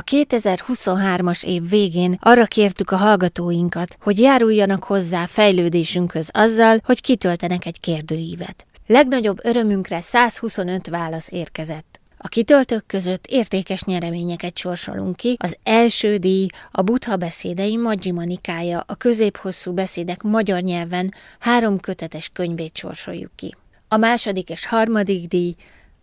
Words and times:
A 0.00 0.04
2023-as 0.04 1.44
év 1.44 1.68
végén 1.68 2.18
arra 2.20 2.46
kértük 2.46 2.90
a 2.90 2.96
hallgatóinkat, 2.96 3.96
hogy 4.00 4.18
járuljanak 4.18 4.84
hozzá 4.84 5.26
fejlődésünkhöz 5.26 6.28
azzal, 6.32 6.78
hogy 6.84 7.00
kitöltenek 7.00 7.66
egy 7.66 7.80
kérdőívet. 7.80 8.66
Legnagyobb 8.86 9.38
örömünkre 9.42 10.00
125 10.00 10.88
válasz 10.88 11.28
érkezett. 11.30 12.00
A 12.18 12.28
kitöltők 12.28 12.86
között 12.86 13.26
értékes 13.26 13.82
nyereményeket 13.82 14.58
sorsolunk 14.58 15.16
ki. 15.16 15.36
Az 15.38 15.56
első 15.62 16.16
díj 16.16 16.46
a 16.70 16.82
Buddha 16.82 17.16
beszédei 17.16 17.76
Majjima 17.76 18.24
Nikája, 18.24 18.84
a 18.86 18.94
középhosszú 18.94 19.72
beszédek 19.72 20.22
magyar 20.22 20.60
nyelven 20.62 21.14
három 21.38 21.80
kötetes 21.80 22.30
könyvét 22.32 22.76
sorsoljuk 22.76 23.30
ki. 23.36 23.56
A 23.88 23.96
második 23.96 24.50
és 24.50 24.66
harmadik 24.66 25.28
díj 25.28 25.54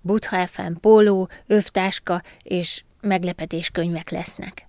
Buddha 0.01 0.47
FM 0.47 0.73
póló, 0.81 1.29
övtáska 1.47 2.21
és 2.43 2.81
meglepetéskönyvek 3.01 4.09
lesznek. 4.09 4.67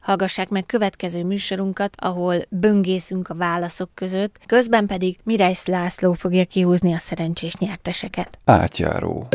Hallgassák 0.00 0.48
meg 0.48 0.66
következő 0.66 1.24
műsorunkat, 1.24 1.94
ahol 1.96 2.36
böngészünk 2.48 3.28
a 3.28 3.34
válaszok 3.34 3.90
között, 3.94 4.38
közben 4.46 4.86
pedig 4.86 5.18
Mirály 5.24 5.54
László 5.64 6.12
fogja 6.12 6.44
kihúzni 6.44 6.92
a 6.92 6.98
szerencsés 6.98 7.56
nyerteseket. 7.56 8.38
Átjáró. 8.44 9.28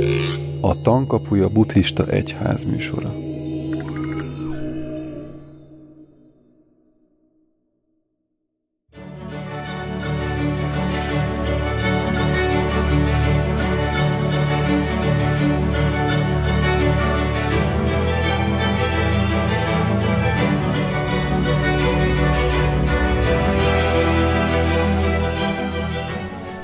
A 0.62 0.82
tankapuja 0.82 1.50
buddhista 1.50 2.08
egyház 2.08 2.64
műsora. 2.64 3.33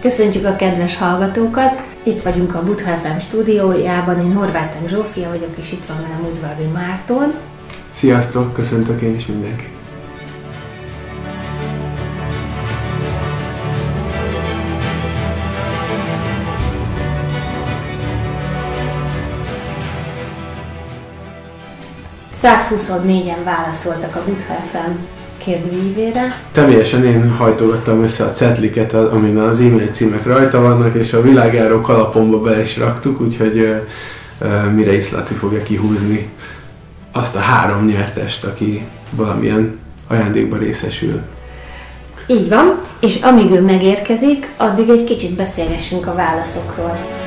Köszöntjük 0.10 0.46
a 0.46 0.56
kedves 0.56 0.98
hallgatókat! 0.98 1.82
Itt 2.04 2.22
vagyunk 2.22 2.56
a 2.56 2.64
Budha 2.64 2.98
FM 2.98 3.18
stúdiójában, 3.18 4.20
én 4.20 4.34
Horváth 4.34 4.88
Zsófia 4.88 5.30
vagyok, 5.30 5.58
és 5.58 5.72
itt 5.72 5.86
van 5.86 5.98
velem 5.98 6.26
Udvardi 6.32 6.66
Márton. 6.66 7.34
Sziasztok, 7.92 8.54
köszöntök 8.54 9.02
én 9.02 9.16
is 9.16 9.26
mindenkit! 9.26 9.70
en 23.38 23.44
válaszoltak 23.44 24.16
a 24.16 24.23
Budha 24.23 24.54
FM 24.72 25.19
kérdőívére. 25.50 26.42
Személyesen 26.52 27.05
én 27.05 27.36
hajtogattam 27.36 28.03
össze 28.03 28.23
a 28.23 28.31
cetliket, 28.31 28.94
amin 28.94 29.38
az 29.38 29.59
e-mail 29.59 29.88
címek 29.88 30.25
rajta 30.25 30.61
vannak, 30.61 30.95
és 30.95 31.14
a 31.14 31.22
világjáró 31.22 31.81
kalapomba 31.81 32.39
be 32.39 32.61
is 32.61 32.78
raktuk, 32.78 33.22
úgyhogy 33.22 33.58
uh, 33.58 33.77
uh, 34.42 34.73
mire 34.73 34.94
is 34.94 35.11
Laci 35.11 35.33
fogja 35.33 35.64
kihúzni 35.64 36.30
azt 37.11 37.36
a 37.36 37.39
három 37.39 37.86
nyertest, 37.86 38.44
aki 38.44 38.86
valamilyen 39.16 39.80
ajándékba 40.08 40.58
részesül. 40.58 41.22
Így 42.27 42.50
van, 42.50 42.80
és 43.00 43.22
amíg 43.22 43.52
ő 43.52 43.61
megérkezik, 43.61 44.50
addig 44.58 44.89
egy 44.89 45.03
kicsit 45.03 45.36
beszélgessünk 45.36 46.08
a 46.08 46.16
válaszokról. 46.16 47.19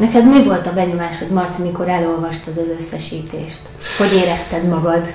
Neked 0.00 0.28
mi 0.28 0.42
volt 0.44 0.66
a 0.66 0.72
benyomásod, 0.72 1.30
Marci, 1.30 1.62
mikor 1.62 1.88
elolvastad 1.88 2.56
az 2.56 2.76
összesítést? 2.80 3.60
Hogy 3.98 4.12
érezted 4.12 4.68
magad? 4.68 5.12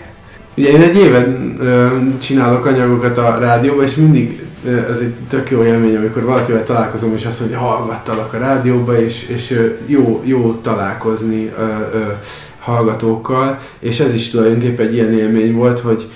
Ugye 0.58 0.70
én 0.70 0.82
egy 0.82 0.96
éve 0.98 1.28
ö, 1.60 1.88
csinálok 2.20 2.66
anyagokat 2.66 3.18
a 3.18 3.38
rádióban, 3.40 3.86
és 3.86 3.96
mindig 3.96 4.46
ö, 4.66 4.92
ez 4.92 5.00
egy 5.00 5.14
tök 5.30 5.50
jó 5.50 5.64
élmény, 5.64 5.96
amikor 5.96 6.24
valakivel 6.24 6.64
találkozom, 6.64 7.14
és 7.16 7.26
azt 7.26 7.40
mondja, 7.40 7.58
hallgattalak 7.58 8.34
a 8.34 8.38
rádióba, 8.38 9.00
és, 9.00 9.28
és 9.28 9.72
jó, 9.86 10.22
jó 10.26 10.54
találkozni 10.54 11.54
hallgatókkal, 12.60 13.60
és 13.80 14.00
ez 14.00 14.14
is 14.14 14.30
tulajdonképpen 14.30 14.88
egy 14.88 14.94
ilyen 14.94 15.14
élmény 15.14 15.54
volt, 15.54 15.80
hogy 15.80 16.10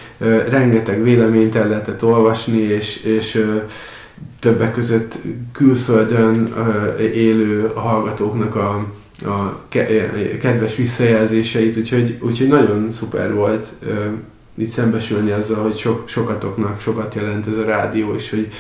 rengeteg 0.50 1.04
véleményt 1.04 1.56
el 1.56 1.68
lehetett 1.68 2.04
olvasni, 2.04 2.60
és, 2.60 3.04
és 3.04 3.46
többek 4.40 4.74
között 4.74 5.18
külföldön 5.52 6.54
élő 7.14 7.72
hallgatóknak 7.76 8.56
a, 8.56 8.86
a 9.26 9.68
kedves 10.42 10.76
visszajelzéseit, 10.76 11.78
úgyhogy, 11.78 12.18
úgyhogy 12.22 12.48
nagyon 12.48 12.92
szuper 12.92 13.34
volt 13.34 13.68
itt 14.58 14.70
szembesülni 14.70 15.32
azzal, 15.32 15.64
hogy 15.64 15.78
so, 15.78 15.98
sokatoknak 16.06 16.82
sokat 16.82 17.16
jelent 17.16 17.48
ez 17.48 17.58
a 17.58 17.64
rádió, 17.64 18.14
és 18.16 18.30
hogy 18.30 18.52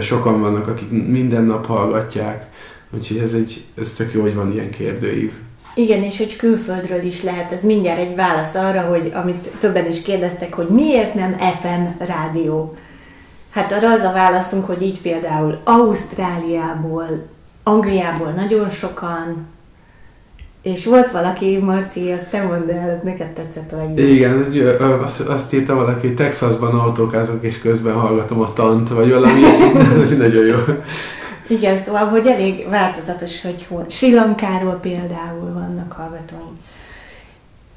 sokan 0.00 0.40
vannak, 0.40 0.68
akik 0.68 0.90
minden 0.90 1.44
nap 1.44 1.66
hallgatják, 1.66 2.50
úgyhogy 2.90 3.18
ez, 3.18 3.32
egy, 3.32 3.64
ez 3.80 3.92
tök 3.92 4.12
jó, 4.12 4.20
hogy 4.20 4.34
van 4.34 4.52
ilyen 4.52 4.70
kérdőív. 4.70 5.32
Igen, 5.74 6.02
és 6.02 6.18
hogy 6.18 6.36
külföldről 6.36 7.02
is 7.02 7.22
lehet, 7.22 7.52
ez 7.52 7.64
mindjárt 7.64 8.00
egy 8.00 8.14
válasz 8.14 8.54
arra, 8.54 8.80
hogy 8.80 9.10
amit 9.14 9.50
többen 9.58 9.88
is 9.88 10.02
kérdeztek, 10.02 10.54
hogy 10.54 10.68
miért 10.68 11.14
nem 11.14 11.36
FM 11.60 12.04
rádió. 12.04 12.74
Hát 13.54 13.72
arra 13.72 13.90
az 13.90 14.00
a 14.00 14.12
válaszunk, 14.12 14.66
hogy 14.66 14.82
így 14.82 15.00
például 15.00 15.58
Ausztráliából, 15.64 17.26
Angliából 17.62 18.30
nagyon 18.30 18.70
sokan, 18.70 19.46
és 20.62 20.86
volt 20.86 21.10
valaki, 21.10 21.58
Marci, 21.58 22.12
azt 22.12 22.28
te 22.30 22.42
mondd 22.42 22.70
el, 22.70 23.00
neked 23.04 23.32
tetszett 23.32 23.72
a 23.72 23.76
legjobban. 23.76 24.04
Igen, 24.04 25.02
azt, 25.04 25.20
azt 25.20 25.52
írta 25.52 25.74
valaki, 25.74 26.06
hogy 26.06 26.16
Texasban 26.16 26.78
autókázok, 26.78 27.44
és 27.44 27.58
közben 27.58 27.94
hallgatom 27.94 28.40
a 28.40 28.52
tant, 28.52 28.88
vagy 28.88 29.10
valami, 29.10 29.40
nagyon 30.18 30.46
jó. 30.46 30.56
Igen, 31.48 31.82
szóval, 31.82 32.04
hogy 32.04 32.26
elég 32.26 32.68
változatos, 32.68 33.42
hogy 33.42 33.66
hol. 33.68 33.84
Sri 33.88 34.14
Lankáról 34.14 34.78
például 34.82 35.52
vannak 35.52 35.92
hallgatóink. 35.92 36.58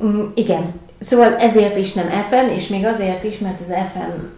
Mm, 0.04 0.30
igen, 0.34 0.74
szóval 1.00 1.36
ezért 1.36 1.78
is 1.78 1.94
nem 1.94 2.08
FM, 2.08 2.50
és 2.56 2.68
még 2.68 2.86
azért 2.86 3.24
is, 3.24 3.38
mert 3.38 3.60
az 3.60 3.74
FM 3.94 4.37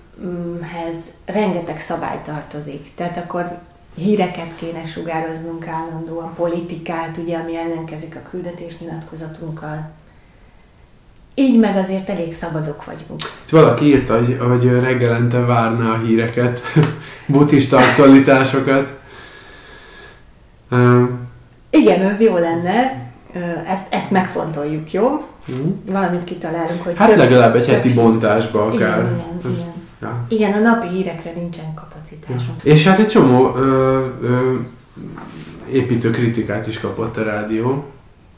hez 0.62 0.96
rengeteg 1.25 1.80
szabály 1.80 2.22
tartozik. 2.25 2.91
Tehát 2.96 3.18
akkor 3.18 3.59
híreket 3.96 4.56
kéne 4.56 4.85
sugároznunk 4.85 5.68
állandóan, 5.68 6.34
politikát, 6.35 7.18
ugye, 7.18 7.38
ami 7.38 7.56
ellenkezik 7.56 8.16
a 8.16 8.29
küldetésnyilatkozatunkkal. 8.29 9.90
Így 11.34 11.59
meg 11.59 11.78
azért 11.78 12.09
elég 12.09 12.34
szabadok 12.34 12.85
vagyunk. 12.85 13.22
Valaki 13.52 13.85
írta, 13.85 14.18
hogy, 14.18 14.38
hogy 14.40 14.63
reggelente 14.63 15.40
várná 15.40 15.91
a 15.91 15.97
híreket, 15.97 16.62
buddhista 17.28 17.78
aktualitásokat. 17.78 18.97
Igen, 21.69 22.06
az 22.06 22.22
jó 22.22 22.38
lenne. 22.38 23.08
Ezt, 23.68 23.85
ezt 23.90 24.12
megfontoljuk, 24.12 24.94
jó? 24.94 25.09
Mm. 25.52 25.69
Valamit 25.85 26.24
kitalálunk, 26.24 26.84
hogy 26.84 26.97
Hát 26.97 27.16
legalább 27.16 27.56
egy 27.56 27.68
heti 27.68 27.94
bontásba 27.94 28.66
akár. 28.66 29.00
Igen, 29.00 29.09
igen, 29.09 29.52
igen. 29.52 29.78
Ja. 30.02 30.26
Igen, 30.28 30.54
a 30.54 30.60
napi 30.60 30.88
hírekre 30.88 31.32
nincsen 31.36 31.74
kapacitásunk. 31.74 32.64
Ja. 32.64 32.74
És 32.74 32.88
hát 32.88 33.00
egy 33.00 33.08
csomó 33.08 33.56
ö, 33.56 34.06
ö, 34.22 34.56
építő 35.72 36.10
kritikát 36.10 36.68
is 36.68 36.80
kapott 36.80 37.18
a 37.18 37.24
rádió. 37.24 37.86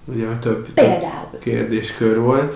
Ugye 0.06 0.26
több, 0.26 0.74
több 0.74 1.40
kérdéskör 1.40 2.20
volt. 2.20 2.56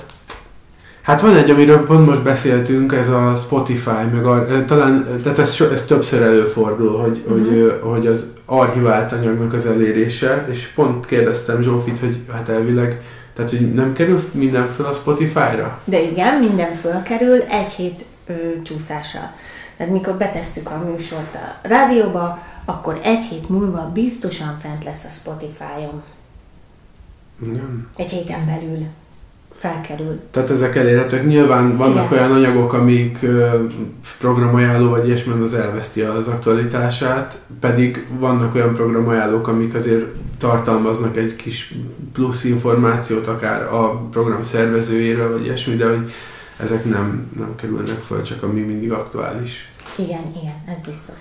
Hát 1.02 1.22
van 1.22 1.36
egy, 1.36 1.50
amiről 1.50 1.86
pont 1.86 2.06
most 2.06 2.22
beszéltünk, 2.22 2.94
ez 2.94 3.10
a 3.10 3.36
Spotify, 3.38 4.06
meg 4.14 4.26
a, 4.26 4.66
talán, 4.66 5.08
tehát 5.24 5.40
ez, 5.40 5.62
ez 5.72 5.86
többször 5.86 6.22
előfordul, 6.22 6.98
hogy, 6.98 7.24
uh-huh. 7.28 7.48
hogy, 7.48 7.80
hogy 7.84 8.08
az 8.08 8.32
archivált 8.46 9.12
anyagnak 9.12 9.54
az 9.54 9.66
elérése, 9.66 10.48
és 10.52 10.68
pont 10.68 11.06
kérdeztem 11.06 11.62
Zsófit, 11.62 12.00
hogy 12.00 12.18
hát 12.34 12.50
elvileg, 12.50 13.02
tehát 13.36 13.52
hogy 13.52 13.74
nem 13.74 13.94
kerül 13.94 14.24
minden 14.32 14.68
föl 14.76 14.86
a 14.86 14.94
Spotify-ra? 14.94 15.80
De 15.84 16.02
igen, 16.02 16.40
minden 16.40 16.74
fölkerül, 16.74 17.42
egy 17.42 17.72
hét 17.72 18.06
ö, 18.26 18.62
csúszással. 18.64 19.32
Tehát 19.78 19.94
mikor 19.94 20.14
betesszük 20.14 20.70
a 20.70 20.84
műsort 20.90 21.36
a 21.36 21.68
rádióba, 21.68 22.40
akkor 22.66 23.00
egy 23.04 23.24
hét 23.24 23.50
múlva 23.50 23.92
biztosan 23.94 24.58
fent 24.60 24.84
lesz 24.84 25.04
a 25.04 25.10
Spotify-on. 25.10 26.04
Nem. 27.38 27.88
Egy 27.96 28.10
héten 28.10 28.46
belül 28.46 28.88
felkerül. 29.58 30.20
Tehát 30.32 30.50
ezek 30.50 30.76
elérhetők. 30.76 31.28
Nyilván 31.28 31.78
vannak 31.78 32.12
Igen. 32.12 32.24
olyan 32.24 32.32
anyagok, 32.32 32.74
amik 32.74 33.26
programajánló 34.20 34.90
vagy 34.90 35.08
ilyesmi, 35.08 35.44
az 35.44 35.54
elveszti 35.54 36.02
az 36.02 36.28
aktualitását, 36.28 37.40
pedig 37.60 38.06
vannak 38.20 38.56
olyan 38.56 38.74
programajánlók, 38.74 39.48
amik 39.48 39.76
azért 39.76 40.06
tartalmaznak 40.38 41.18
egy 41.18 41.36
kis 41.36 41.74
plusz 42.14 42.44
információt, 42.44 43.28
akár 43.28 43.74
a 43.74 44.08
program 44.12 44.44
szervezőjéről, 44.44 45.32
vagy 45.32 45.46
ilyesmi, 45.46 45.76
de 45.76 45.88
hogy 45.88 46.12
ezek 46.58 46.86
nem, 46.86 47.32
nem 47.38 47.56
kerülnek 47.56 48.00
föl, 48.00 48.24
csak 48.24 48.44
ami 48.44 48.62
mindig 48.62 48.92
aktuális. 48.92 49.70
Igen, 49.98 50.22
igen, 50.42 50.56
ez 50.68 50.82
biztos. 50.86 51.16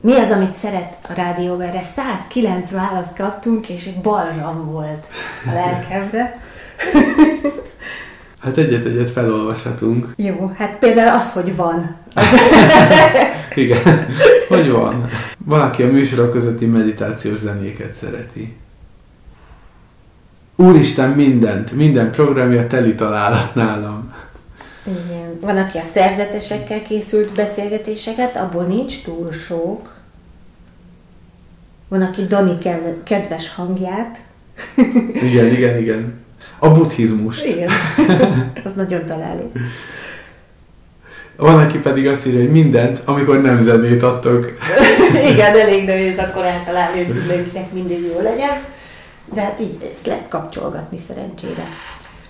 Mi 0.00 0.12
az, 0.12 0.30
amit 0.30 0.52
szeret 0.52 0.96
a 1.08 1.12
rádió? 1.12 1.60
Erre 1.60 1.82
109 1.82 2.70
választ 2.70 3.16
kaptunk, 3.16 3.68
és 3.68 3.86
egy 3.86 4.00
balzsam 4.02 4.70
volt 4.70 5.06
a 5.46 5.52
lelkemre. 5.52 6.40
Hát 8.46 8.56
egyet-egyet 8.56 9.10
felolvashatunk. 9.10 10.12
Jó, 10.16 10.52
hát 10.56 10.78
például 10.78 11.18
az, 11.18 11.32
hogy 11.32 11.56
van. 11.56 11.96
Igen, 13.54 14.06
hogy 14.48 14.70
van? 14.70 15.08
Valaki 15.38 15.82
a 15.82 15.90
műsorok 15.90 16.30
közötti 16.30 16.66
meditációs 16.66 17.38
zenéket 17.38 17.92
szereti. 17.92 18.56
Úristen, 20.56 21.10
mindent, 21.10 21.72
minden 21.72 22.10
programja 22.10 22.66
teli 22.66 22.94
találat 22.94 23.54
nálam. 23.54 24.14
Igen. 24.86 25.38
Van, 25.40 25.56
aki 25.56 25.78
a 25.78 25.82
szerzetesekkel 25.82 26.82
készült 26.82 27.32
beszélgetéseket, 27.32 28.36
abból 28.36 28.64
nincs 28.64 29.02
túl 29.02 29.32
sok. 29.32 29.94
Van, 31.88 32.02
aki 32.02 32.26
Dani 32.26 32.58
kedves 33.04 33.54
hangját. 33.54 34.18
Igen, 35.30 35.46
igen, 35.46 35.78
igen. 35.78 36.14
A 36.58 36.70
buddhizmus. 36.70 37.42
Igen, 37.42 37.70
az 38.64 38.72
nagyon 38.74 39.06
találó. 39.06 39.50
Van, 41.36 41.58
aki 41.58 41.78
pedig 41.78 42.06
azt 42.06 42.26
írja, 42.26 42.40
hogy 42.40 42.50
mindent, 42.50 43.00
amikor 43.04 43.40
nem 43.40 43.60
zenét 43.60 44.02
adtok. 44.02 44.52
Igen, 45.32 45.58
elég 45.58 45.84
nehéz 45.84 46.18
akkor 46.18 46.44
eltalálni, 46.44 47.04
hogy 47.04 47.14
mindenkinek 47.14 47.72
mindig 47.72 48.00
jó 48.00 48.20
legyen. 48.20 48.74
De 49.32 49.40
hát 49.40 49.60
így 49.60 49.90
ezt 49.94 50.06
lehet 50.06 50.28
kapcsolgatni 50.28 50.98
szerencsére. 51.08 51.62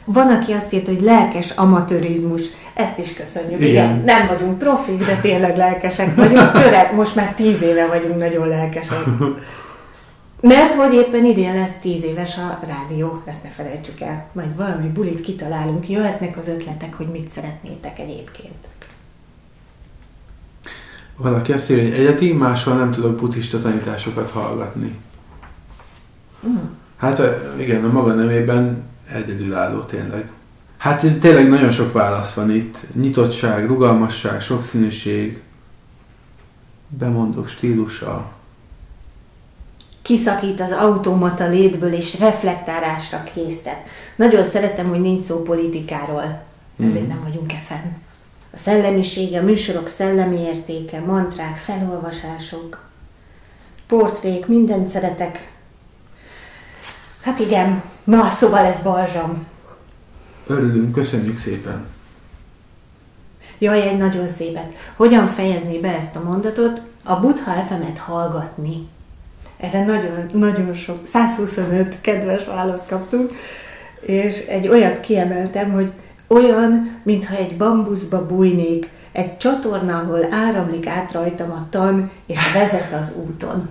Van, 0.04 0.28
aki 0.28 0.52
azt 0.52 0.72
írta, 0.72 0.90
hogy 0.90 1.02
lelkes 1.02 1.50
amatőrizmus. 1.50 2.42
Ezt 2.74 2.98
is 2.98 3.14
köszönjük. 3.14 3.60
Igen. 3.60 3.70
Igen, 3.70 4.02
nem 4.04 4.26
vagyunk 4.26 4.58
profik, 4.58 5.04
de 5.04 5.16
tényleg 5.16 5.56
lelkesek 5.56 6.14
vagyunk. 6.14 6.52
Töret, 6.52 6.92
most 6.92 7.14
már 7.14 7.34
tíz 7.34 7.62
éve 7.62 7.86
vagyunk 7.86 8.18
nagyon 8.18 8.48
lelkesek. 8.48 9.04
Mert 10.40 10.74
hogy 10.74 10.94
éppen 10.94 11.24
idén 11.24 11.54
lesz 11.54 11.72
tíz 11.80 12.02
éves 12.02 12.36
a 12.36 12.60
rádió, 12.66 13.22
ezt 13.24 13.42
ne 13.42 13.48
felejtsük 13.48 14.00
el. 14.00 14.26
Majd 14.32 14.56
valami 14.56 14.88
bulit 14.88 15.20
kitalálunk, 15.20 15.88
jöhetnek 15.88 16.36
az 16.36 16.48
ötletek, 16.48 16.94
hogy 16.94 17.06
mit 17.06 17.30
szeretnétek 17.30 17.98
egyébként. 17.98 18.54
Valaki 21.16 21.52
azt 21.52 21.70
írja, 21.70 21.82
hogy 21.82 21.92
egyeti, 21.92 22.32
máshol 22.32 22.74
nem 22.74 22.92
tudok 22.92 23.16
buddhista 23.16 23.60
tanításokat 23.60 24.30
hallgatni. 24.30 24.98
Mm. 26.46 26.56
Hát 26.96 27.22
igen, 27.58 27.84
a 27.84 27.92
maga 27.92 28.14
nemében 28.14 28.82
egyedülálló 29.12 29.80
tényleg. 29.80 30.30
Hát 30.76 31.18
tényleg 31.20 31.48
nagyon 31.48 31.70
sok 31.70 31.92
válasz 31.92 32.34
van 32.34 32.50
itt. 32.50 32.78
Nyitottság, 32.94 33.66
rugalmasság, 33.66 34.40
sokszínűség, 34.40 35.42
bemondok 36.88 37.48
stílusa. 37.48 38.32
Kiszakít 40.02 40.60
az 40.60 40.72
automata 40.72 41.46
létből 41.46 41.92
és 41.92 42.18
reflektálásra 42.18 43.22
késztet. 43.34 43.78
Nagyon 44.16 44.44
szeretem, 44.44 44.88
hogy 44.88 45.00
nincs 45.00 45.20
szó 45.20 45.42
politikáról. 45.42 46.42
Ezért 46.80 47.04
mm. 47.04 47.08
nem 47.08 47.20
vagyunk 47.22 47.52
efen. 47.52 47.96
A 48.52 48.56
szellemisége, 48.56 49.40
a 49.40 49.42
műsorok 49.42 49.88
szellemi 49.88 50.38
értéke, 50.40 51.00
mantrák, 51.00 51.56
felolvasások, 51.56 52.84
portrék, 53.86 54.46
mindent 54.46 54.88
szeretek. 54.88 55.52
Hát 57.26 57.38
igen, 57.38 57.82
na, 58.04 58.30
szóval 58.30 58.64
ez 58.64 58.76
balzsam. 58.82 59.46
Örülünk, 60.46 60.92
köszönjük 60.92 61.38
szépen. 61.38 61.86
Jaj, 63.58 63.88
egy 63.88 63.98
nagyon 63.98 64.26
szépet. 64.26 64.72
Hogyan 64.96 65.26
fejezni 65.26 65.80
be 65.80 65.96
ezt 65.96 66.16
a 66.16 66.22
mondatot? 66.24 66.80
A 67.02 67.20
Buddha 67.20 67.52
fm 67.52 67.98
hallgatni. 67.98 68.88
Erre 69.56 69.84
nagyon, 69.84 70.26
nagyon 70.32 70.74
sok, 70.74 71.06
125 71.06 72.00
kedves 72.00 72.44
választ 72.44 72.88
kaptunk, 72.88 73.30
és 74.00 74.38
egy 74.38 74.68
olyat 74.68 75.00
kiemeltem, 75.00 75.72
hogy 75.72 75.92
olyan, 76.26 77.00
mintha 77.02 77.36
egy 77.36 77.56
bambuszba 77.56 78.26
bújnék, 78.26 78.88
egy 79.16 79.36
csatorna, 79.36 79.98
ahol 79.98 80.32
áramlik 80.32 80.86
át 80.86 81.12
rajtam 81.12 81.50
a 81.50 81.66
tan, 81.70 82.10
és 82.26 82.52
vezet 82.52 82.92
az 82.92 83.12
úton. 83.16 83.68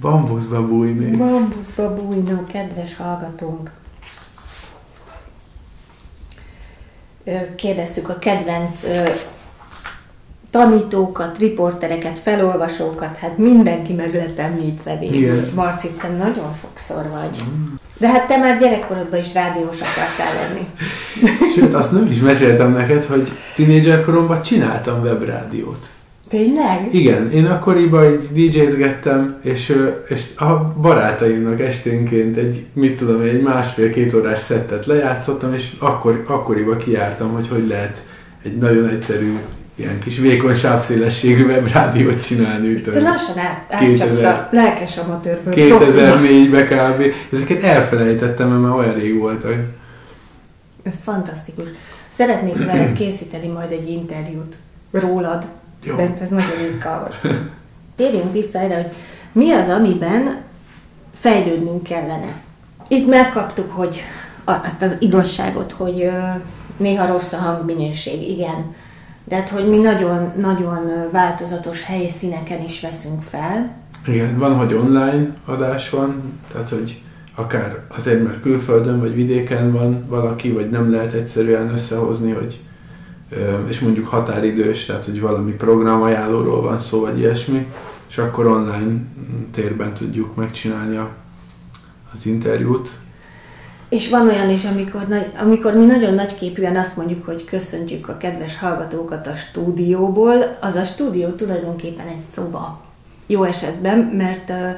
Bambuszba 0.00 0.66
bújnék. 0.66 1.18
Bambuszba 1.18 1.94
bújna, 1.94 2.46
kedves 2.46 2.96
hallgatónk. 2.96 3.70
Kérdeztük 7.56 8.08
a 8.08 8.18
kedvenc 8.18 8.84
tanítókat, 10.52 11.38
riportereket, 11.38 12.18
felolvasókat, 12.18 13.16
hát 13.16 13.38
mindenki 13.38 13.92
meg 13.92 14.14
lett 14.14 14.38
említve 14.38 14.96
végül. 15.00 15.40
Marci, 15.54 15.88
te 16.00 16.08
nagyon 16.08 16.52
sokszor 16.60 17.08
vagy. 17.10 17.44
Mm. 17.44 17.74
De 17.98 18.08
hát 18.08 18.26
te 18.26 18.36
már 18.36 18.58
gyerekkorodban 18.58 19.18
is 19.18 19.34
rádiós 19.34 19.80
akartál 19.80 20.34
lenni. 20.34 20.66
Sőt, 21.54 21.74
azt 21.74 21.92
nem 21.92 22.06
is 22.06 22.20
meséltem 22.20 22.72
neked, 22.72 23.04
hogy 23.04 23.28
tinédzser 23.54 24.04
koromban 24.04 24.42
csináltam 24.42 25.00
webrádiót. 25.02 25.86
Tényleg? 26.28 26.88
Igen, 26.90 27.30
én 27.30 27.46
akkoriban 27.46 28.04
így 28.12 28.48
DJ-zgettem, 28.48 29.36
és, 29.42 29.82
és 30.08 30.22
a 30.36 30.74
barátaimnak 30.80 31.60
esténként 31.60 32.36
egy, 32.36 32.66
mit 32.72 32.96
tudom, 32.96 33.20
egy 33.20 33.42
másfél-két 33.42 34.14
órás 34.14 34.40
szettet 34.40 34.86
lejátszottam, 34.86 35.54
és 35.54 35.72
akkor, 35.78 36.24
akkoriban 36.26 36.78
kiártam, 36.78 37.32
hogy 37.32 37.48
hogy 37.48 37.66
lehet 37.66 38.02
egy 38.42 38.56
nagyon 38.56 38.88
egyszerű 38.88 39.38
ilyen 39.74 39.98
kis 39.98 40.18
vékony 40.18 40.54
sávszélességű 40.54 41.44
webrádiót 41.44 42.26
csinálni. 42.26 42.74
Te 42.74 43.00
lassan 43.00 43.38
át, 43.38 43.66
átcsapsz 43.68 44.22
a 44.22 44.48
lelkes 44.50 44.98
amatőrből. 44.98 45.54
2004-ben 45.56 46.66
kb. 46.66 47.14
Ezeket 47.32 47.62
elfelejtettem, 47.62 48.48
mert 48.48 48.62
már 48.62 48.72
olyan 48.72 48.94
rég 48.94 49.18
voltak. 49.18 49.54
Ez 50.82 50.92
fantasztikus. 51.02 51.68
Szeretnék 52.14 52.66
veled 52.66 52.92
készíteni 52.98 53.46
majd 53.46 53.72
egy 53.72 53.88
interjút 53.88 54.56
rólad, 54.90 55.44
Jó. 55.82 55.96
mert 55.96 56.20
ez 56.20 56.28
nagyon 56.28 56.64
izgalmas. 56.72 57.14
Térjünk 57.96 58.32
vissza 58.32 58.58
erre, 58.58 58.74
hogy 58.74 58.90
mi 59.32 59.50
az, 59.50 59.68
amiben 59.68 60.40
fejlődnünk 61.20 61.82
kellene. 61.82 62.40
Itt 62.88 63.08
megkaptuk, 63.08 63.72
hogy 63.72 64.02
hát 64.44 64.82
az 64.82 64.96
igazságot, 64.98 65.72
hogy 65.72 66.10
néha 66.76 67.06
rossz 67.06 67.32
a 67.32 67.36
hangminőség, 67.36 68.28
igen 68.28 68.74
de 69.24 69.36
hát, 69.36 69.48
hogy 69.48 69.68
mi 69.68 69.78
nagyon-nagyon 69.78 70.90
változatos 71.12 71.84
helyszíneken 71.84 72.62
is 72.62 72.80
veszünk 72.80 73.22
fel. 73.22 73.76
Igen, 74.06 74.38
van, 74.38 74.54
hogy 74.54 74.74
online 74.74 75.32
adás 75.44 75.90
van, 75.90 76.40
tehát, 76.52 76.68
hogy 76.68 77.02
akár 77.34 77.78
azért, 77.88 78.24
mert 78.24 78.42
külföldön 78.42 79.00
vagy 79.00 79.14
vidéken 79.14 79.72
van 79.72 80.06
valaki, 80.08 80.52
vagy 80.52 80.70
nem 80.70 80.90
lehet 80.90 81.12
egyszerűen 81.12 81.70
összehozni, 81.72 82.30
hogy 82.30 82.60
és 83.68 83.80
mondjuk 83.80 84.06
határidős, 84.06 84.84
tehát 84.84 85.04
hogy 85.04 85.20
valami 85.20 85.52
programajánlóról 85.52 86.62
van 86.62 86.80
szó, 86.80 87.00
vagy 87.00 87.18
ilyesmi, 87.18 87.66
és 88.08 88.18
akkor 88.18 88.46
online 88.46 89.00
térben 89.50 89.94
tudjuk 89.94 90.36
megcsinálni 90.36 90.98
az 92.14 92.26
interjút. 92.26 92.90
És 93.92 94.08
van 94.08 94.28
olyan 94.28 94.50
is, 94.50 94.64
amikor, 94.64 95.06
nagy, 95.08 95.32
amikor 95.40 95.74
mi 95.74 95.84
nagyon 95.84 96.14
nagyképűen 96.14 96.76
azt 96.76 96.96
mondjuk, 96.96 97.24
hogy 97.24 97.44
köszöntjük 97.44 98.08
a 98.08 98.16
kedves 98.16 98.58
hallgatókat 98.58 99.26
a 99.26 99.36
stúdióból, 99.36 100.56
az 100.60 100.74
a 100.74 100.84
stúdió 100.84 101.28
tulajdonképpen 101.28 102.06
egy 102.06 102.24
szoba. 102.34 102.80
Jó 103.26 103.42
esetben, 103.44 103.98
mert 103.98 104.50
uh, 104.50 104.70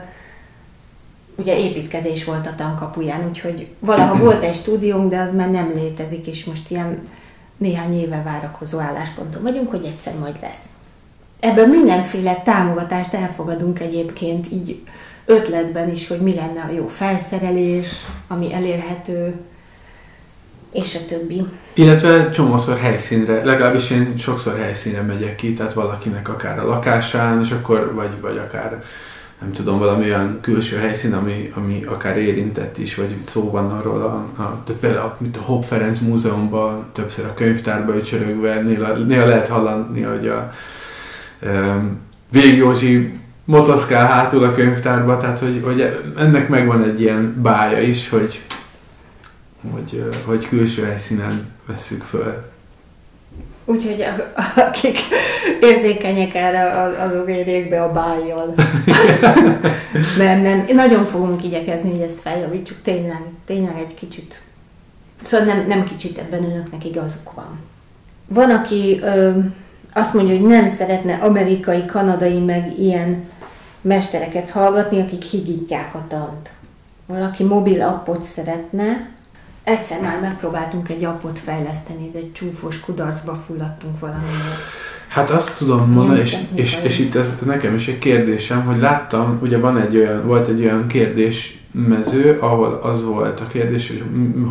ugye 1.37 1.59
építkezés 1.59 2.25
volt 2.25 2.47
a 2.47 2.55
tankapuján, 2.57 3.29
úgyhogy 3.29 3.69
valaha 3.79 4.17
volt 4.17 4.43
egy 4.43 4.55
stúdiónk, 4.55 5.11
de 5.11 5.21
az 5.21 5.35
már 5.35 5.51
nem 5.51 5.73
létezik, 5.75 6.27
és 6.27 6.45
most 6.45 6.71
ilyen 6.71 7.03
néhány 7.57 8.01
éve 8.01 8.23
várakozó 8.23 8.79
állásponton 8.79 9.43
vagyunk, 9.43 9.71
hogy 9.71 9.85
egyszer 9.85 10.15
majd 10.19 10.37
lesz. 10.43 10.65
Ebből 11.41 11.67
mindenféle 11.67 12.35
támogatást 12.35 13.15
elfogadunk 13.15 13.81
egyébként, 13.81 14.53
így 14.53 14.83
ötletben 15.27 15.91
is, 15.91 16.09
hogy 16.09 16.21
mi 16.21 16.35
lenne 16.35 16.67
a 16.69 16.73
jó 16.73 16.87
felszerelés, 16.87 17.89
ami 18.29 18.53
elérhető, 18.53 19.35
és 20.73 20.95
a 20.95 21.07
többi. 21.09 21.47
Illetve 21.75 22.31
csomószor 22.31 22.79
helyszínre, 22.79 23.45
legalábbis 23.45 23.91
én 23.91 24.15
sokszor 24.19 24.59
helyszínre 24.59 25.01
megyek 25.01 25.35
ki, 25.35 25.55
tehát 25.55 25.73
valakinek 25.73 26.29
akár 26.29 26.59
a 26.59 26.67
lakásán, 26.67 27.41
és 27.41 27.51
akkor, 27.51 27.95
vagy, 27.95 28.21
vagy 28.21 28.37
akár 28.37 28.83
nem 29.41 29.53
tudom, 29.53 29.79
valami 29.79 30.05
olyan 30.05 30.39
külső 30.41 30.77
helyszín, 30.77 31.13
ami, 31.13 31.53
ami 31.55 31.85
akár 31.85 32.19
érintett 32.19 32.79
is, 32.79 32.95
vagy 32.95 33.17
szó 33.27 33.51
van 33.51 33.71
arról, 33.71 34.03
a, 34.03 34.43
a, 34.43 34.63
de 34.67 34.73
például 34.73 35.15
mint 35.19 35.37
a 35.37 35.41
Hopp 35.41 35.63
Ferenc 35.63 35.99
Múzeumban, 35.99 36.91
többször 36.93 37.25
a 37.25 37.35
könyvtárba 37.35 37.97
ücsörögve, 37.97 38.61
néha, 38.61 38.93
néha 38.93 39.27
lehet 39.27 39.49
hallani, 39.49 40.03
hogy 40.03 40.27
a 40.27 40.53
um, 41.43 42.01
Vég 42.31 42.57
Józsi 42.57 43.19
motoszkál 43.45 44.07
hátul 44.07 44.45
a 44.45 44.55
könyvtárba, 44.55 45.19
tehát 45.19 45.39
hogy, 45.39 45.61
hogy 45.65 46.01
ennek 46.19 46.49
megvan 46.49 46.85
egy 46.85 47.01
ilyen 47.01 47.41
bája 47.43 47.81
is, 47.81 48.09
hogy, 48.09 48.43
hogy, 49.73 50.11
hogy 50.25 50.49
külső 50.49 50.85
helyszínen 50.85 51.53
vesszük 51.67 52.03
föl. 52.03 52.53
Úgyhogy 53.65 54.05
akik 54.57 54.99
érzékenyek 55.61 56.35
erre, 56.35 56.71
az- 56.71 57.11
azok 57.11 57.31
érjék 57.31 57.69
be 57.69 57.83
a 57.83 57.93
bájjal. 57.93 58.55
nem, 60.19 60.41
nem. 60.41 60.65
Nagyon 60.75 61.07
fogunk 61.07 61.45
igyekezni, 61.45 61.91
hogy 61.91 62.01
ezt 62.01 62.21
feljavítsuk. 62.21 62.77
Tényleg, 62.83 63.23
tényleg 63.47 63.79
egy 63.79 63.95
kicsit. 63.95 64.43
Szóval 65.25 65.47
nem, 65.47 65.65
nem 65.67 65.85
kicsit 65.85 66.19
ebben 66.19 66.45
önöknek 66.45 66.85
igazuk 66.85 67.33
van. 67.33 67.59
Van, 68.29 68.51
aki 68.51 69.01
ö, 69.03 69.31
azt 69.93 70.15
mondja, 70.15 70.37
hogy 70.39 70.47
nem 70.47 70.69
szeretne 70.69 71.15
amerikai, 71.15 71.87
kanadai, 71.87 72.39
meg 72.39 72.79
ilyen 72.79 73.25
mestereket 73.85 74.51
hallgatni, 74.51 75.01
akik 75.01 75.23
higítják 75.23 75.95
a 75.95 76.05
tant. 76.09 76.51
Valaki 77.07 77.43
mobil 77.45 77.83
appot 77.83 78.25
szeretne. 78.25 79.09
Egyszer 79.65 80.01
már 80.01 80.19
megpróbáltunk 80.21 80.89
egy 80.89 81.05
appot 81.05 81.39
fejleszteni, 81.39 82.11
de 82.13 82.19
egy 82.19 82.33
csúfos 82.33 82.81
kudarcba 82.81 83.43
fulladtunk 83.47 84.01
valamiért. 84.01 84.61
Hát 85.09 85.31
azt 85.31 85.57
tudom 85.57 85.91
mondani, 85.93 86.21
és, 86.21 86.37
és, 86.55 86.79
és 86.83 86.99
itt 86.99 87.15
ez 87.15 87.39
nekem 87.45 87.75
is 87.75 87.89
egy 87.89 87.99
kérdésem, 87.99 88.65
hogy 88.65 88.79
láttam, 88.81 89.39
ugye 89.43 89.59
van 89.59 89.79
egy 89.79 89.97
olyan, 89.97 90.27
volt 90.27 90.49
egy 90.49 90.65
olyan 90.65 90.87
kérdésmező, 90.87 92.37
ahol 92.41 92.81
az 92.83 93.05
volt 93.05 93.41
a 93.41 93.47
kérdés, 93.47 93.87
hogy 93.89 94.03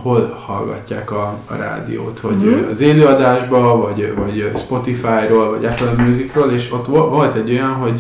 hol 0.02 0.44
hallgatják 0.46 1.12
a, 1.12 1.40
a 1.46 1.56
rádiót, 1.56 2.20
hogy 2.20 2.36
Mhm. 2.36 2.70
az 2.72 2.80
élőadásba, 2.82 3.78
vagy, 3.78 4.14
vagy 4.18 4.52
Spotify-ról, 4.58 5.50
vagy 5.50 5.66
Apple 5.66 6.04
Musicról, 6.06 6.52
és 6.52 6.72
ott 6.72 6.86
vo- 6.88 7.10
volt 7.10 7.36
egy 7.36 7.52
olyan, 7.52 7.74
hogy 7.74 8.00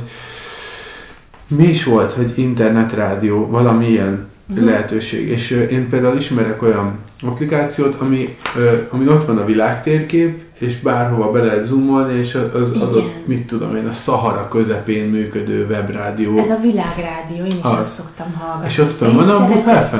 mi 1.55 1.67
is 1.67 1.83
volt, 1.83 2.11
hogy 2.11 2.33
internetrádió, 2.35 3.47
valami 3.47 3.87
ilyen 3.89 4.25
Mhm. 4.45 4.65
lehetőség. 4.65 5.27
És 5.29 5.51
ö, 5.51 5.61
én 5.61 5.89
például 5.89 6.17
ismerek 6.17 6.61
olyan 6.61 6.91
applikációt, 7.23 7.95
ami, 7.99 8.37
ö, 8.57 8.69
ami 8.89 9.07
ott 9.07 9.25
van 9.25 9.37
a 9.37 9.45
világtérkép, 9.45 10.41
és 10.59 10.79
bárhova 10.79 11.31
be 11.31 11.43
lehet 11.43 11.65
zoomolni, 11.65 12.19
és 12.19 12.35
az, 12.53 12.69
Igen. 12.73 12.87
adott, 12.87 13.27
mit 13.27 13.47
tudom 13.47 13.75
én, 13.75 13.87
a 13.87 13.91
Szahara 13.93 14.47
közepén 14.47 15.09
működő 15.09 15.65
webrádió. 15.69 16.37
Ez 16.37 16.49
a 16.49 16.59
világrádió, 16.61 17.45
én 17.45 17.57
is 17.57 17.63
Az. 17.63 17.71
azt 17.79 17.93
szoktam 17.93 18.33
hallgatni. 18.39 18.67
És 18.67 18.77
ott 18.77 18.93
fönn 18.93 19.15
van 19.15 19.29
a 19.29 19.47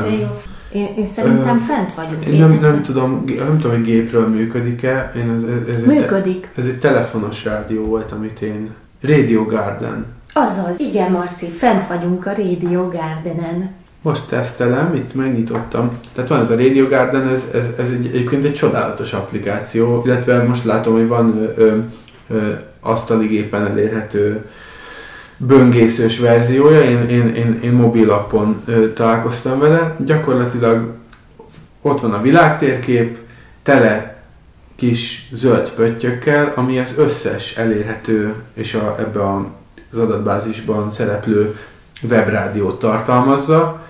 jó. 0.09 0.41
Én, 0.73 0.87
én 0.97 1.05
szerintem 1.15 1.57
Ö, 1.57 1.73
fent 1.73 1.93
vagyunk. 1.95 2.25
Én 2.25 2.39
nem, 2.39 2.57
nem, 2.61 2.81
tudom, 2.81 3.25
gé- 3.25 3.37
nem 3.37 3.59
tudom, 3.59 3.75
hogy 3.77 3.85
gépről 3.85 4.27
működik-e. 4.27 5.11
Én 5.15 5.33
ez, 5.37 5.43
ez, 5.43 5.67
ez, 5.75 5.81
egy, 5.81 5.85
Működik. 5.85 6.49
ez 6.55 6.65
egy 6.65 6.79
telefonos 6.79 7.43
rádió 7.43 7.83
volt, 7.83 8.11
amit 8.11 8.41
én... 8.41 8.69
Radio 9.01 9.45
Garden. 9.45 10.05
Azaz. 10.33 10.79
Igen, 10.79 11.11
Marci, 11.11 11.45
fent 11.45 11.87
vagyunk 11.87 12.25
a 12.25 12.29
Radio 12.29 12.87
Gardenen. 12.87 13.71
Most 14.01 14.27
tesztelem, 14.27 14.95
itt 14.95 15.13
megnyitottam. 15.15 15.97
Tehát 16.13 16.29
van 16.29 16.39
ez 16.39 16.49
a 16.49 16.55
Radio 16.55 16.87
Garden, 16.87 17.27
ez, 17.27 17.43
ez, 17.53 17.65
ez 17.77 17.89
egy, 17.89 18.05
egyébként 18.05 18.45
egy 18.45 18.53
csodálatos 18.53 19.13
applikáció, 19.13 20.01
illetve 20.05 20.43
most 20.43 20.63
látom, 20.63 20.93
hogy 20.93 21.07
van 21.07 21.53
ö, 21.55 21.77
ö, 22.27 22.51
asztali 22.79 23.27
gépen 23.27 23.67
elérhető 23.67 24.45
böngészős 25.37 26.19
verziója, 26.19 26.81
én, 26.81 27.09
én, 27.09 27.27
én, 27.27 27.59
én 27.63 27.71
mobil 27.71 28.09
appon 28.09 28.61
ö, 28.65 28.93
találkoztam 28.93 29.59
vele. 29.59 29.95
Gyakorlatilag 30.05 30.93
ott 31.81 31.99
van 31.99 32.13
a 32.13 32.21
világtérkép, 32.21 33.17
tele 33.63 34.23
kis 34.75 35.29
zöld 35.31 35.69
pöttyökkel, 35.69 36.53
ami 36.55 36.79
az 36.79 36.93
összes 36.97 37.55
elérhető 37.55 38.33
és 38.53 38.73
a, 38.73 38.95
ebbe 38.99 39.21
a, 39.21 39.51
az 39.93 39.99
adatbázisban 39.99 40.91
szereplő 40.91 41.57
webrádiót 42.01 42.79
tartalmazza, 42.79 43.87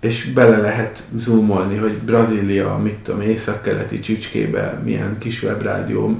és 0.00 0.24
bele 0.24 0.56
lehet 0.56 1.02
zoomolni, 1.16 1.76
hogy 1.76 1.92
Brazília, 1.92 2.76
mit 2.76 2.94
tudom, 2.94 3.20
északkeleti 3.20 4.00
csücskébe 4.00 4.80
milyen 4.84 5.18
kis 5.18 5.42
webrádió 5.42 6.18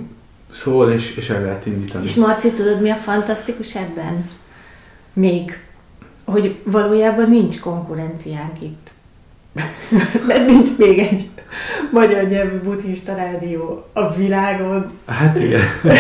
szól, 0.53 0.91
és, 0.91 1.17
és 1.17 1.29
el 1.29 1.43
lehet 1.43 1.67
indítani. 1.67 2.05
És 2.05 2.15
Marci, 2.15 2.53
tudod, 2.53 2.81
mi 2.81 2.91
a 2.91 2.95
fantasztikus 2.95 3.75
ebben? 3.75 4.31
Még, 5.13 5.65
hogy 6.25 6.61
valójában 6.65 7.29
nincs 7.29 7.61
konkurenciánk 7.61 8.63
itt. 8.63 8.91
Mert 10.29 10.47
nincs 10.47 10.69
még 10.77 10.99
egy 10.99 11.31
magyar 11.91 12.29
nyelvű 12.29 12.57
buddhista 12.57 13.15
rádió 13.15 13.87
a 13.93 14.15
világon. 14.15 14.91
Hát 15.07 15.37
igen. 15.37 15.63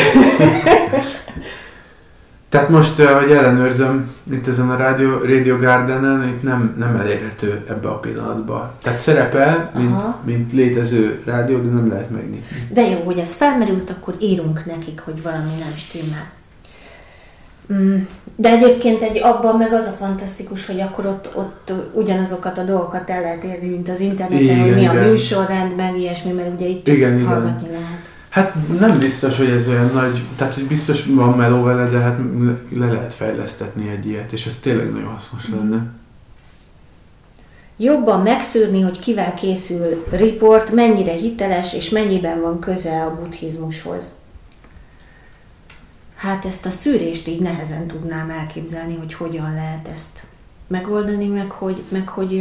Tehát 2.52 2.68
most, 2.68 2.98
eh, 2.98 3.20
hogy 3.20 3.30
ellenőrzöm, 3.30 4.14
itt 4.32 4.46
ezen 4.46 4.70
a 4.70 4.76
Radio, 4.76 5.18
Radio 5.18 5.56
Gardenen, 5.58 6.28
itt 6.28 6.42
nem, 6.42 6.74
nem 6.78 6.96
elérhető 6.96 7.64
ebbe 7.68 7.88
a 7.88 7.98
pillanatban. 7.98 8.70
Tehát 8.82 8.98
szerepel, 8.98 9.70
mint, 9.76 9.92
Aha. 9.92 10.18
mint 10.24 10.52
létező 10.52 11.22
rádió, 11.24 11.58
de 11.58 11.68
nem 11.70 11.88
lehet 11.88 12.10
megnyitni. 12.10 12.56
De 12.72 12.88
jó, 12.88 12.98
hogy 13.04 13.18
ez 13.18 13.34
felmerült, 13.34 13.90
akkor 13.90 14.14
írunk 14.20 14.66
nekik, 14.66 15.00
hogy 15.00 15.22
valami 15.22 15.50
nem 15.58 15.72
stimmel. 15.76 16.30
Mm, 17.72 17.96
De 18.36 18.48
egyébként 18.48 19.02
egy 19.02 19.20
abban 19.22 19.56
meg 19.56 19.72
az 19.72 19.86
a 19.86 19.96
fantasztikus, 20.04 20.66
hogy 20.66 20.80
akkor 20.80 21.06
ott, 21.06 21.30
ott 21.34 21.72
ugyanazokat 21.92 22.58
a 22.58 22.64
dolgokat 22.64 23.10
el 23.10 23.20
lehet 23.20 23.44
érni, 23.44 23.68
mint 23.68 23.88
az 23.88 24.00
interneten, 24.00 24.42
Igen, 24.42 24.60
hogy 24.60 24.74
mi 24.74 24.86
a 24.86 24.92
igen. 24.92 25.08
műsorrend, 25.08 25.76
meg 25.76 25.98
ilyesmi, 25.98 26.32
mert 26.32 26.54
ugye 26.54 26.66
itt 26.66 26.88
Igen, 26.88 27.14
igen. 27.14 27.26
hallgatni 27.26 27.68
lehet. 27.70 27.91
Hát 28.32 28.78
nem 28.78 28.98
biztos, 28.98 29.36
hogy 29.36 29.50
ez 29.50 29.68
olyan 29.68 29.90
nagy, 29.92 30.22
tehát 30.36 30.54
hogy 30.54 30.66
biztos 30.66 31.04
van 31.04 31.36
meló 31.36 31.62
vele, 31.62 31.88
de 31.88 31.98
hát 31.98 32.18
le 32.70 32.86
lehet 32.86 33.14
fejlesztetni 33.14 33.88
egy 33.88 34.06
ilyet, 34.06 34.32
és 34.32 34.46
ez 34.46 34.58
tényleg 34.58 34.92
nagyon 34.92 35.08
hasznos 35.08 35.48
lenne. 35.48 35.86
Jobban 37.76 38.22
megszűrni, 38.22 38.80
hogy 38.80 38.98
kivel 38.98 39.34
készül 39.34 40.06
riport, 40.10 40.70
mennyire 40.70 41.12
hiteles 41.12 41.74
és 41.74 41.88
mennyiben 41.88 42.40
van 42.40 42.58
köze 42.58 43.02
a 43.02 43.14
buddhizmushoz. 43.14 44.12
Hát 46.16 46.44
ezt 46.44 46.66
a 46.66 46.70
szűrést 46.70 47.28
így 47.28 47.40
nehezen 47.40 47.86
tudnám 47.86 48.30
elképzelni, 48.30 48.96
hogy 48.96 49.14
hogyan 49.14 49.54
lehet 49.54 49.88
ezt 49.94 50.22
megoldani, 50.66 51.26
meg 51.26 51.50
hogy, 51.50 51.82
meg 51.88 52.08
hogy 52.08 52.32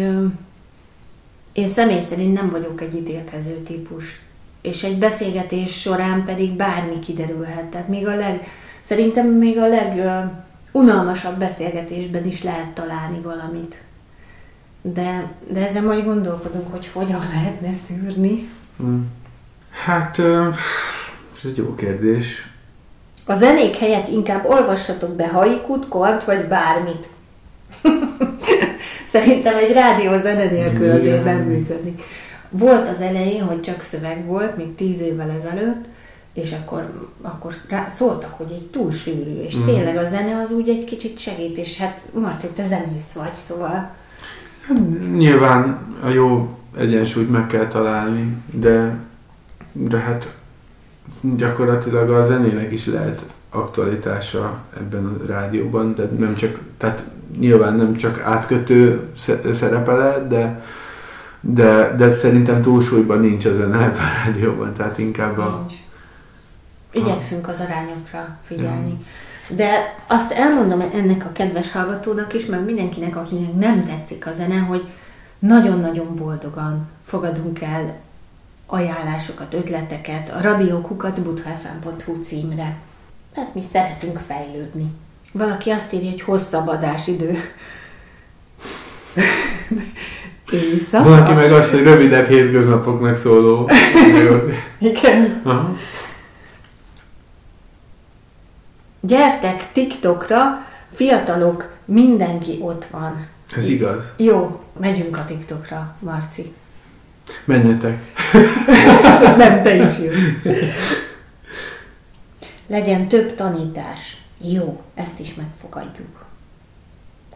én 1.52 1.68
személy 1.74 2.06
szerint 2.10 2.34
nem 2.34 2.50
vagyok 2.50 2.82
egy 2.82 2.96
ítélkező 2.96 3.64
típus. 3.64 4.22
És 4.62 4.84
egy 4.84 4.98
beszélgetés 4.98 5.82
során 5.82 6.26
pedig 6.26 6.56
bármi 6.56 7.00
kiderülhet. 7.00 7.66
Tehát 7.66 7.88
még 7.88 8.08
a 8.08 8.16
leg, 8.16 8.48
szerintem 8.86 9.28
még 9.28 9.58
a 9.58 9.68
leg 9.68 9.98
ö, 9.98 10.20
unalmasabb 10.72 11.40
beszélgetésben 11.40 12.26
is 12.26 12.44
lehet 12.44 12.74
találni 12.74 13.20
valamit. 13.22 13.76
De, 14.82 15.32
de 15.48 15.68
ezzel 15.68 15.84
majd 15.84 16.04
gondolkodunk, 16.04 16.72
hogy 16.72 16.90
hogyan 16.94 17.22
lehetne 17.34 17.70
szűrni. 17.88 18.50
Mm. 18.84 19.02
Hát, 19.86 20.20
ez 20.20 21.50
egy 21.50 21.58
jó 21.58 21.76
kérdés. 21.76 22.50
A 23.26 23.36
zenék 23.36 23.76
helyett 23.76 24.08
inkább 24.08 24.46
olvassatok 24.46 25.16
be 25.16 25.28
haikut, 25.28 25.88
kort 25.88 26.24
vagy 26.24 26.48
bármit. 26.48 27.08
Szerintem 29.12 29.58
egy 29.58 29.74
rádió 29.74 30.22
zene 30.22 30.44
nélkül 30.44 30.92
azért 30.92 31.24
nem 31.24 31.38
működik. 31.38 32.02
Volt 32.52 32.88
az 32.88 33.00
elején, 33.02 33.44
hogy 33.44 33.62
csak 33.62 33.82
szöveg 33.82 34.26
volt, 34.26 34.58
még 34.58 34.76
tíz 34.76 35.00
évvel 35.00 35.30
ezelőtt, 35.30 35.86
és 36.34 36.54
akkor, 36.62 37.10
akkor 37.22 37.54
rá, 37.70 37.88
szóltak, 37.98 38.34
hogy 38.38 38.52
egy 38.52 38.68
túl 38.68 38.92
sűrű, 38.92 39.42
és 39.42 39.56
Mhm. 39.56 39.66
tényleg 39.66 39.98
a 39.98 40.04
zene 40.04 40.42
az 40.46 40.52
úgy 40.52 40.70
egy 40.70 40.84
kicsit 40.84 41.18
segít, 41.20 41.58
és 41.58 41.78
hát 41.80 42.00
Marci, 42.14 42.48
te 42.48 42.64
zenész 42.68 43.12
vagy, 43.16 43.34
szóval 43.48 43.92
Nyilván 45.18 45.80
a 46.04 46.10
jó 46.10 46.58
egyensúlyt 46.78 47.32
meg 47.32 47.48
kell 47.48 47.68
találni, 47.68 48.38
de, 48.52 48.96
de 49.72 49.98
hát 49.98 50.34
gyakorlatilag 51.22 52.10
a 52.10 52.26
zenének 52.26 52.72
is 52.72 52.86
lehet 52.86 53.22
aktualitása 53.50 54.60
ebben 54.78 55.06
a 55.06 55.26
rádióban, 55.28 55.96
de 55.96 56.10
nem 56.18 56.36
csak, 56.36 56.60
tehát 56.78 57.04
nyilván 57.40 57.74
nem 57.76 57.96
csak 57.96 58.20
átkötő 58.20 59.08
sze- 59.16 59.54
szerepe 59.54 59.92
lehet, 59.92 60.28
de, 60.28 60.64
de, 61.42 61.96
de 61.96 62.12
szerintem 62.14 62.62
túlsúlyban 62.62 63.20
nincs 63.20 63.46
a 63.46 63.54
zene 63.54 63.78
a 63.78 63.94
rádióban, 64.26 64.74
tehát 64.74 64.98
inkább 64.98 65.38
a... 65.38 65.58
nincs. 65.58 65.80
Igyekszünk 66.92 67.48
az 67.48 67.60
arányokra 67.60 68.38
figyelni. 68.46 69.06
De 69.48 69.96
azt 70.08 70.32
elmondom 70.32 70.82
ennek 70.82 71.26
a 71.26 71.32
kedves 71.32 71.72
hallgatónak 71.72 72.34
is, 72.34 72.46
meg 72.46 72.64
mindenkinek, 72.64 73.16
akinek 73.16 73.54
nem 73.54 73.86
tetszik 73.86 74.28
a 74.28 74.34
zene, 74.38 74.58
hogy 74.58 74.88
nagyon-nagyon 75.40 76.16
boldogan 76.16 76.88
fogadunk 77.06 77.62
el 77.62 77.96
ajánlásokat, 78.66 79.54
ötleteket 79.54 80.30
a 80.30 80.42
radiókukacbuthfm.hu 80.42 82.24
címre. 82.24 82.78
Mert 83.36 83.54
mi 83.54 83.62
szeretünk 83.72 84.20
fejlődni. 84.20 84.92
Valaki 85.32 85.70
azt 85.70 85.94
írja, 85.94 86.10
hogy 86.10 86.22
hosszabb 86.22 86.68
adásidő. 86.68 87.38
Éjszaka. 90.52 91.10
Valaki 91.10 91.34
meg 91.34 91.52
azt, 91.52 91.72
hogy 91.72 91.84
rövidebb 91.84 92.28
hétköznapoknak 92.28 93.16
szóló. 93.16 93.70
Igen. 94.80 95.42
Aha. 95.44 95.78
Gyertek 99.02 99.72
TikTokra, 99.72 100.66
fiatalok, 100.94 101.70
mindenki 101.86 102.58
ott 102.62 102.86
van. 102.86 103.28
Ez 103.58 103.70
igaz. 103.70 104.04
Jó, 104.18 104.60
megyünk 104.80 105.18
a 105.18 105.26
TikTokra, 105.26 105.96
Marci. 106.00 106.54
Menjetek. 107.46 108.02
Nem, 109.38 109.62
te 109.64 109.76
is 109.76 109.98
jössz. 110.00 110.56
Legyen 112.68 113.08
több 113.08 113.36
tanítás. 113.36 114.18
Jó, 114.38 114.82
ezt 114.94 115.20
is 115.20 115.34
megfogadjuk. 115.34 116.26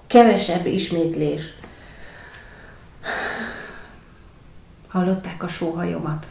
Kevesebb 0.08 0.66
ismétlés. 0.66 1.54
Hallották 4.88 5.44
a 5.44 5.48
sóhajomat? 5.48 6.26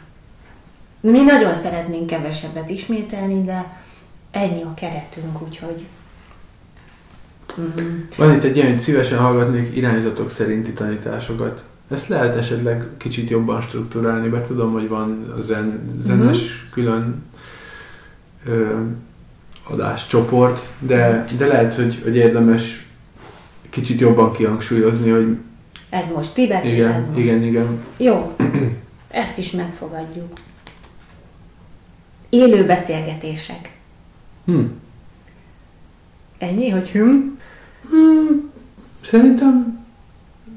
Mi 0.99 1.21
nagyon 1.21 1.55
szeretnénk 1.55 2.07
kevesebbet 2.07 2.69
ismételni, 2.69 3.43
de 3.43 3.77
ennyi 4.31 4.61
a 4.61 4.73
keretünk, 4.73 5.41
úgyhogy... 5.41 5.85
Mm. 7.59 7.99
Van 8.17 8.35
itt 8.35 8.43
egy 8.43 8.55
ilyen, 8.55 8.69
hogy 8.69 8.77
szívesen 8.77 9.19
hallgatnék 9.19 9.75
irányzatok 9.75 10.29
szerinti 10.29 10.71
tanításokat. 10.71 11.63
Ezt 11.91 12.07
lehet 12.07 12.37
esetleg 12.37 12.87
kicsit 12.97 13.29
jobban 13.29 13.61
struktúrálni, 13.61 14.27
mert 14.27 14.47
tudom, 14.47 14.71
hogy 14.71 14.87
van 14.87 15.33
a 15.37 15.41
zen, 15.41 15.99
zenes 16.01 16.37
mm-hmm. 16.37 16.71
külön 16.71 17.23
ö, 18.45 18.79
adáscsoport, 19.63 20.59
de, 20.79 21.25
de 21.37 21.45
lehet, 21.45 21.75
hogy, 21.75 22.01
hogy 22.03 22.15
érdemes 22.15 22.87
kicsit 23.69 23.99
jobban 23.99 24.33
kihangsúlyozni, 24.33 25.09
hogy 25.09 25.37
ez 25.95 26.11
most 26.15 26.33
tibeti, 26.33 26.71
igen, 26.71 26.91
ez 26.91 27.05
most. 27.05 27.19
Igen, 27.19 27.43
igen. 27.43 27.83
Jó, 27.97 28.35
ezt 29.23 29.37
is 29.37 29.51
megfogadjuk. 29.51 30.33
Élő 32.29 32.65
beszélgetések. 32.65 33.77
Hm. 34.45 34.61
Ennyi, 36.37 36.69
hogy 36.69 36.89
hm? 36.89 36.99
Hmm, 37.89 38.51
szerintem 39.01 39.83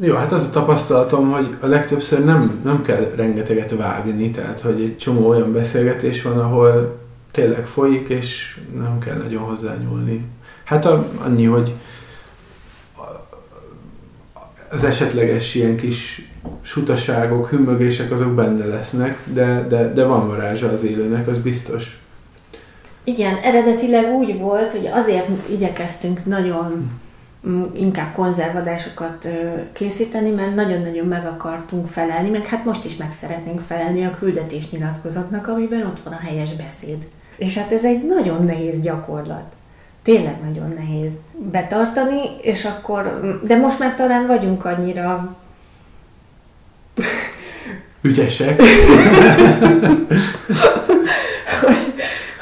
jó, 0.01 0.15
hát 0.15 0.33
az 0.33 0.43
a 0.43 0.51
tapasztalatom, 0.51 1.31
hogy 1.31 1.57
a 1.61 1.67
legtöbbször 1.67 2.25
nem, 2.25 2.61
nem 2.65 2.83
kell 2.83 3.13
rengeteget 3.17 3.77
vágni, 3.77 4.31
tehát 4.31 4.61
hogy 4.61 4.81
egy 4.81 4.97
csomó 4.99 5.29
olyan 5.29 5.53
beszélgetés 5.53 6.23
van, 6.23 6.39
ahol 6.39 6.99
tényleg 7.31 7.67
folyik, 7.67 8.09
és 8.09 8.61
nem 8.77 8.99
kell 8.99 9.17
nagyon 9.17 9.43
hozzányúlni. 9.43 10.25
Hát 10.65 10.87
a, 10.87 11.09
annyi, 11.25 11.45
hogy 11.45 11.75
az 14.71 14.85
esetleges 14.85 15.55
ilyen 15.55 15.77
kis 15.77 16.29
sutaságok, 16.63 17.49
hümmögések 17.49 18.11
azok 18.11 18.35
benne 18.35 18.65
lesznek, 18.65 19.19
de, 19.25 19.67
de, 19.69 19.93
de 19.93 20.05
van 20.05 20.29
varázsa 20.29 20.69
az 20.69 20.85
élőnek, 20.85 21.29
az 21.29 21.39
biztos. 21.39 21.99
Igen, 23.05 23.37
eredetileg 23.43 24.15
úgy 24.15 24.39
volt, 24.39 24.73
hogy 24.73 24.87
azért 24.87 25.29
igyekeztünk 25.51 26.25
nagyon 26.25 26.91
inkább 27.75 28.13
konzervadásokat 28.15 29.29
készíteni, 29.73 30.31
mert 30.31 30.55
nagyon-nagyon 30.55 31.07
meg 31.07 31.27
akartunk 31.27 31.87
felelni, 31.87 32.31
meg 32.31 32.47
hát 32.47 32.65
most 32.65 32.85
is 32.85 32.97
meg 32.97 33.13
szeretnénk 33.13 33.61
felelni 33.61 34.05
a 34.05 34.17
küldetésnyilatkozatnak, 34.19 35.49
amiben 35.49 35.87
ott 35.87 36.01
van 36.01 36.13
a 36.13 36.27
helyes 36.27 36.55
beszéd. 36.55 37.09
És 37.37 37.59
hát 37.59 37.73
ez 37.73 37.85
egy 37.85 38.07
nagyon 38.07 38.45
nehéz 38.45 38.81
gyakorlat. 38.81 39.53
Tényleg 40.09 40.37
nagyon 40.45 40.73
nehéz 40.77 41.11
betartani, 41.51 42.21
és 42.43 42.65
akkor, 42.65 43.21
de 43.43 43.57
most 43.57 43.79
már 43.79 43.95
talán 43.95 44.27
vagyunk 44.27 44.65
annyira 44.65 45.37
ügyesek. 48.01 48.63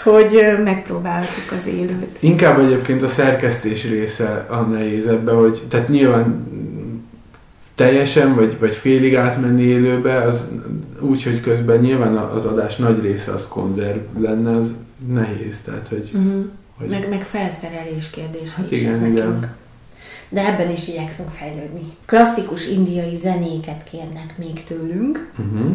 hogy 0.03 0.43
megpróbáltuk 0.65 1.51
az 1.51 1.67
élőt. 1.67 2.17
Inkább 2.21 2.61
egyébként 2.61 3.03
a 3.03 3.09
szerkesztés 3.09 3.85
része 3.89 4.47
a 4.49 4.61
nehéz 4.61 5.07
ebbe, 5.07 5.33
hogy 5.33 5.63
tehát 5.69 5.89
nyilván 5.89 6.47
teljesen, 7.75 8.35
vagy, 8.35 8.59
vagy 8.59 8.75
félig 8.75 9.17
átmenni 9.17 9.63
élőbe, 9.63 10.21
az 10.21 10.51
úgy, 11.01 11.23
hogy 11.23 11.41
közben 11.41 11.79
nyilván 11.79 12.17
az 12.17 12.45
adás 12.45 12.77
nagy 12.77 13.01
része 13.01 13.33
az 13.33 13.49
konzerv 13.49 14.01
lenne, 14.19 14.57
az 14.57 14.75
nehéz, 15.09 15.61
tehát 15.65 15.89
hogy... 15.89 16.11
Uh-huh. 16.15 16.45
Hogy... 16.79 16.89
Meg, 16.89 17.09
meg 17.09 17.27
felszerelés 17.27 18.11
kérdés. 18.11 18.55
Hát 18.55 18.71
igen, 18.71 19.07
igen. 19.07 19.57
De 20.29 20.47
ebben 20.47 20.71
is 20.71 20.89
igyekszünk 20.89 21.31
fejlődni. 21.31 21.97
Klasszikus 22.05 22.67
indiai 22.67 23.17
zenéket 23.17 23.85
kérnek 23.91 24.39
még 24.39 24.65
tőlünk. 24.65 25.33
Uh-huh. 25.39 25.75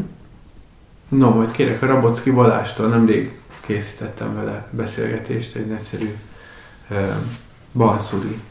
No, 1.09 1.29
majd 1.29 1.51
kérek 1.51 1.81
a 1.81 1.85
Rabocki 1.85 2.31
Balástól, 2.31 2.87
nemrég 2.87 3.39
készítettem 3.65 4.35
vele 4.35 4.67
beszélgetést, 4.71 5.55
egy 5.55 5.67
nagyszerű 5.67 6.15
uh, 6.89 6.97
balszuri 7.73 8.41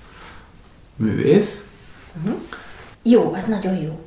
művész. 0.97 1.67
Uh-huh. 2.23 2.41
Jó, 3.03 3.33
az 3.35 3.45
nagyon 3.45 3.77
jó. 3.77 4.01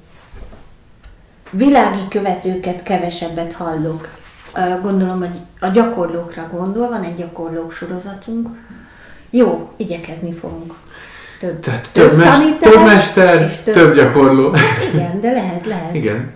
Világi 1.49 2.07
követőket 2.09 2.83
kevesebbet 2.83 3.53
hallok. 3.53 4.21
Gondolom, 4.81 5.19
hogy 5.19 5.39
a 5.59 5.67
gyakorlókra 5.67 6.49
gondol, 6.51 6.89
van 6.89 7.03
egy 7.03 7.15
gyakorlók 7.15 7.71
sorozatunk. 7.71 8.49
Jó, 9.29 9.71
igyekezni 9.77 10.33
fogunk. 10.33 10.73
Több, 11.39 11.59
Tehát 11.59 11.89
több, 11.91 12.09
több, 12.09 12.17
mes- 12.17 12.57
több 12.59 12.83
mester, 12.85 13.41
és 13.41 13.57
több, 13.63 13.73
több 13.73 13.95
gyakorló. 13.95 14.51
Hát 14.51 14.93
igen, 14.93 15.19
de 15.19 15.31
lehet, 15.31 15.65
lehet. 15.65 15.93
Igen. 15.93 16.31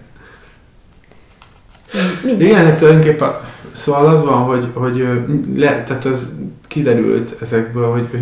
Minden. 2.23 2.47
Igen, 2.47 2.65
hát 2.65 2.77
tulajdonképpen 2.77 3.31
Szóval 3.77 4.07
az 4.07 4.23
van, 4.23 4.43
hogy, 4.43 4.67
hogy 4.73 5.07
le, 5.55 5.83
tehát 5.83 6.05
az 6.05 6.35
kiderült 6.67 7.37
ezekből, 7.41 7.91
hogy, 7.91 8.07
hogy 8.11 8.21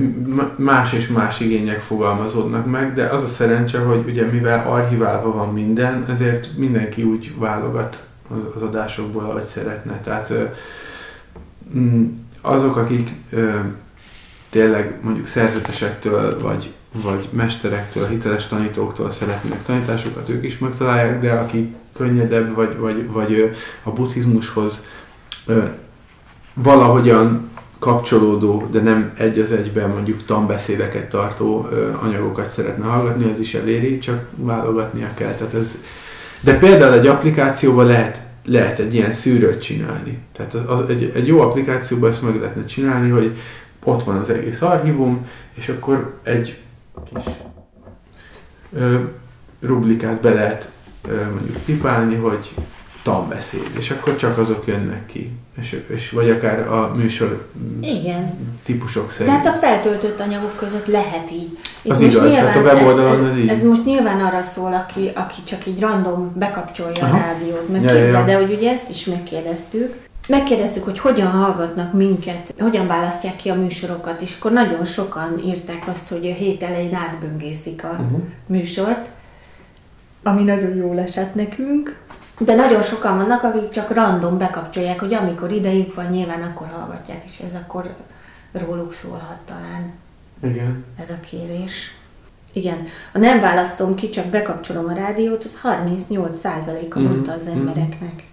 más 0.58 0.94
és 0.94 1.08
más 1.08 1.40
igények 1.40 1.80
fogalmazódnak 1.80 2.66
meg, 2.66 2.94
de 2.94 3.04
az 3.06 3.24
a 3.24 3.28
szerencse, 3.28 3.80
hogy 3.80 4.04
ugye 4.08 4.26
mivel 4.26 4.68
archiválva 4.68 5.32
van 5.32 5.54
minden, 5.54 6.06
ezért 6.10 6.58
mindenki 6.58 7.04
úgy 7.04 7.34
válogat 7.38 8.06
az, 8.28 8.44
az 8.56 8.62
adásokból, 8.62 9.24
ahogy 9.24 9.44
szeretne. 9.44 10.00
Tehát 10.04 10.34
azok, 12.42 12.78
akik 12.78 13.10
tényleg 14.50 15.00
mondjuk 15.02 15.28
szerzetesektől, 15.28 16.42
vagy, 16.42 16.74
vagy 17.04 17.30
mesterektől, 17.32 18.08
hiteles 18.08 18.48
tanítóktól 18.48 19.12
szeretnének 19.12 19.64
tanításokat, 19.64 20.30
ők 20.30 20.46
is 20.46 20.58
megtalálják, 20.58 21.22
de 21.22 21.32
aki 21.32 21.76
könnyedebb, 21.94 22.56
vagy, 22.56 22.78
vagy, 22.78 23.12
vagy 23.12 23.56
a 23.84 23.92
buddhizmushoz 23.92 24.86
valahogyan 26.54 27.50
kapcsolódó, 27.80 28.68
de 28.72 28.82
nem 28.82 29.14
egy 29.18 29.40
az 29.40 29.52
egyben 29.52 29.90
mondjuk 29.90 30.26
tanbeszédeket 30.26 31.10
tartó 31.10 31.68
anyagokat 32.02 32.50
szeretne 32.50 32.86
hallgatni, 32.86 33.32
az 33.32 33.40
is 33.40 33.54
eléri, 33.54 33.98
csak 33.98 34.26
válogatnia 34.36 35.08
kell. 35.16 35.34
Tehát 35.34 35.54
ez, 35.54 35.78
de 36.46 36.58
például 36.58 36.94
egy 36.94 37.08
applikációban 37.08 37.86
lehet, 37.86 38.22
lehet 38.46 38.80
egy 38.80 38.94
ilyen 38.94 39.14
szűrőt 39.14 39.62
csinálni. 39.62 40.18
Tehát 40.34 40.54
az, 40.54 40.80
az, 40.80 40.90
egy, 40.90 41.12
egy 41.16 41.28
jó 41.28 41.40
applikációban 41.40 42.12
ezt 42.12 42.22
meg 42.22 42.40
lehetne 42.40 42.66
csinálni, 42.66 43.10
hogy 43.10 43.38
ott 43.84 44.04
van 44.04 44.18
az 44.18 44.30
egész 44.30 44.62
archívum, 44.62 45.28
és 45.54 45.70
akkor 45.70 46.20
egy 46.24 46.58
kis 47.14 47.24
ö, 48.74 49.00
rublikát 49.62 50.22
be 50.22 50.34
lehet 50.34 50.72
ö, 51.08 51.30
mondjuk 51.34 51.58
pipálni, 51.66 52.16
hogy 52.16 52.52
tanbeszéd, 53.04 53.70
és 53.78 53.92
akkor 53.92 54.16
csak 54.16 54.38
azok 54.38 54.68
jönnek 54.68 55.06
ki. 55.06 55.32
És, 55.62 55.82
és 55.88 56.10
vagy 56.10 56.30
akár 56.30 56.68
a 56.68 56.94
műsor 56.96 57.48
Igen. 57.82 58.38
típusok 58.64 59.12
szerint. 59.12 59.30
De 59.30 59.42
hát 59.42 59.56
a 59.56 59.60
feltöltött 59.60 60.20
anyagok 60.20 60.58
között 60.58 60.86
lehet 60.86 61.32
így. 61.32 61.58
Itt 61.82 61.92
az 61.92 62.02
igaz, 62.02 62.30
nyilván, 62.30 62.46
hát 62.46 62.56
a 62.56 62.60
weboldalon 62.60 63.30
ez, 63.30 63.38
így. 63.38 63.48
Ez 63.48 63.64
most 63.64 63.86
nyilván 63.86 64.20
arra 64.20 64.44
szól, 64.44 64.74
aki, 64.74 65.12
aki 65.16 65.44
csak 65.44 65.68
így 65.68 65.80
random 65.80 66.32
bekapcsolja 66.36 67.06
Aha. 67.06 67.18
a 67.18 67.20
rádiót, 67.20 67.70
meg 67.70 67.82
ja, 67.82 67.88
képzel, 67.88 68.08
ja, 68.08 68.20
ja. 68.20 68.26
de 68.26 68.36
hogy 68.36 68.54
ugye 68.54 68.72
ezt 68.72 68.90
is 68.90 69.06
megkérdeztük. 69.06 69.96
Megkérdeztük, 70.28 70.84
hogy 70.84 71.00
hogyan 71.00 71.28
hallgatnak 71.28 71.94
minket, 71.94 72.54
hogyan 72.60 72.88
választják 72.88 73.36
ki 73.36 73.50
a 73.50 73.56
műsorokat, 73.56 74.22
és 74.22 74.36
akkor 74.40 74.52
nagyon 74.52 74.86
sokan 74.86 75.40
írták 75.46 75.88
azt, 75.88 76.08
hogy 76.10 76.26
a 76.26 76.34
hét 76.34 76.64
elején 76.64 76.94
átböngészik 76.96 77.84
a 77.84 77.90
uh-huh. 78.00 78.20
műsort, 78.48 79.10
ami 80.24 80.44
nagyon 80.44 80.76
jól 80.76 81.00
esett 81.00 81.36
nekünk. 81.36 81.98
De 82.38 82.56
nagyon 82.56 82.84
sokan 82.84 83.18
vannak, 83.18 83.44
akik 83.44 83.70
csak 83.70 83.94
random 83.94 84.38
bekapcsolják, 84.38 85.00
hogy 85.00 85.14
amikor 85.14 85.52
idejük 85.52 85.96
van, 85.96 86.06
nyilván 86.06 86.42
akkor 86.42 86.68
hallgatják, 86.68 87.22
és 87.26 87.40
ez 87.40 87.62
akkor 87.62 87.96
róluk 88.52 88.94
szólhat 88.94 89.40
talán. 89.46 89.94
Igen. 90.44 90.86
Ez 91.02 91.10
a 91.10 91.20
kérés. 91.30 91.96
Igen. 92.54 92.88
Ha 93.12 93.20
nem 93.20 93.40
választom 93.40 93.96
ki, 93.96 94.10
csak 94.10 94.26
bekapcsolom 94.26 94.86
a 94.86 94.94
rádiót, 94.94 95.44
az 95.44 95.60
38%-a 95.64 97.00
mm-hmm. 97.00 97.08
mondta 97.08 97.32
az 97.32 97.44
mhm. 97.44 97.58
embereknek. 97.58 98.24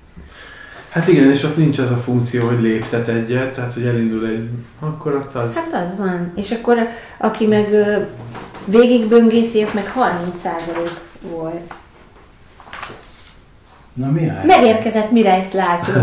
Hát 0.89 1.09
igen, 1.09 1.31
és 1.31 1.43
ott 1.43 1.57
nincs 1.57 1.79
az 1.79 1.91
a 1.91 1.97
funkció, 1.97 2.47
hogy 2.47 2.61
léptet 2.61 3.09
egyet, 3.09 3.55
tehát 3.55 3.73
hogy 3.73 3.85
elindul 3.85 4.27
egy, 4.27 4.49
akkor 4.81 5.15
ott 5.15 5.35
az... 5.35 5.55
Hát 5.55 5.73
az 5.73 5.99
van. 5.99 6.33
És 6.35 6.51
akkor 6.51 6.89
aki 7.19 7.47
meg 7.47 7.69
végigböngészi, 8.65 9.65
meg 9.75 9.93
30% 9.95 10.89
volt. 11.21 11.75
Na 13.95 14.11
mi 14.11 14.29
áll? 14.29 14.45
Megérkezett 14.47 15.11
Mireis 15.11 15.53
László, 15.53 16.03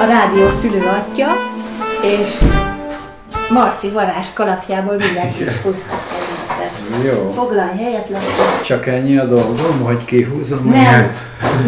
a 0.00 0.04
rádió 0.08 0.50
szülőatja, 0.60 1.26
és 2.02 2.30
Marci 3.50 3.90
varázs 3.90 4.26
kalapjából 4.34 4.94
mindenki 4.96 5.44
is 5.44 5.62
hozhat 5.62 6.02
Jó. 7.04 7.30
Foglalj 7.34 7.76
helyet, 7.78 8.08
Laci. 8.08 8.26
Csak 8.64 8.86
ennyi 8.86 9.16
a 9.16 9.24
dolgom, 9.24 9.80
hogy 9.82 10.04
kihúzom 10.04 10.70
Nem, 10.70 11.12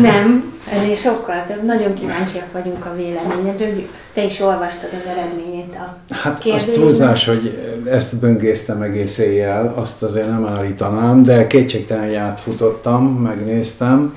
nem, 0.00 0.52
ennél 0.72 0.94
sokkal 0.94 1.44
több. 1.46 1.64
Nagyon 1.64 1.94
kíváncsiak 1.94 2.52
vagyunk 2.52 2.84
a 2.86 2.94
véleményed. 2.96 3.86
Te 4.14 4.24
is 4.24 4.40
olvastad 4.40 4.90
az 4.92 5.10
eredményét 5.10 5.74
a 5.74 6.14
Hát 6.14 6.32
azt 6.32 6.42
kérdőívnek. 6.42 6.74
túlzás, 6.74 7.26
hogy 7.26 7.58
ezt 7.90 8.16
böngésztem 8.16 8.82
egész 8.82 9.18
éjjel, 9.18 9.72
azt 9.76 10.02
azért 10.02 10.30
nem 10.30 10.46
állítanám, 10.46 11.22
de 11.22 11.46
kétségtelen, 11.46 12.04
hogy 12.04 12.14
átfutottam, 12.14 13.04
megnéztem. 13.06 14.14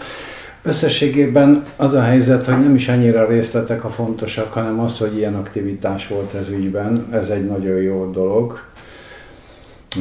Összességében 0.64 1.66
az 1.76 1.94
a 1.94 2.02
helyzet, 2.02 2.46
hogy 2.46 2.60
nem 2.60 2.76
is 2.76 2.88
annyira 2.88 3.28
részletek 3.28 3.84
a 3.84 3.90
fontosak, 3.90 4.54
hanem 4.54 4.80
az, 4.80 4.98
hogy 5.00 5.18
ilyen 5.18 5.36
aktivitás 5.36 6.08
volt 6.08 6.34
ez 6.34 6.50
ügyben. 6.50 7.08
Ez 7.12 7.30
egy 7.30 7.46
nagyon 7.46 7.82
jó 7.82 8.12
dolog. 8.12 8.60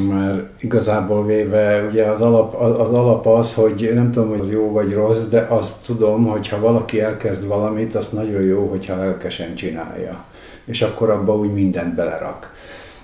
Mert 0.09 0.63
igazából 0.63 1.27
véve 1.27 1.87
ugye 1.91 2.05
az 2.05 2.21
alap, 2.21 2.55
az 2.55 2.93
alap 2.93 3.27
az, 3.27 3.55
hogy 3.55 3.91
nem 3.95 4.13
tudom, 4.13 4.29
hogy 4.29 4.41
az 4.41 4.51
jó 4.51 4.73
vagy 4.73 4.93
rossz, 4.93 5.23
de 5.31 5.47
azt 5.51 5.75
tudom, 5.85 6.27
hogy 6.27 6.49
ha 6.49 6.61
valaki 6.61 7.01
elkezd 7.01 7.47
valamit, 7.47 7.95
az 7.95 8.09
nagyon 8.09 8.43
jó, 8.43 8.67
hogyha 8.67 8.97
lelkesen 8.97 9.55
csinálja. 9.55 10.25
És 10.65 10.83
akkor 10.83 11.11
abba 11.11 11.37
úgy 11.37 11.53
mindent 11.53 11.95
belerak. 11.95 12.55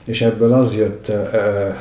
És 0.07 0.23
ebből 0.23 0.53
az 0.53 0.75
jött 0.75 1.13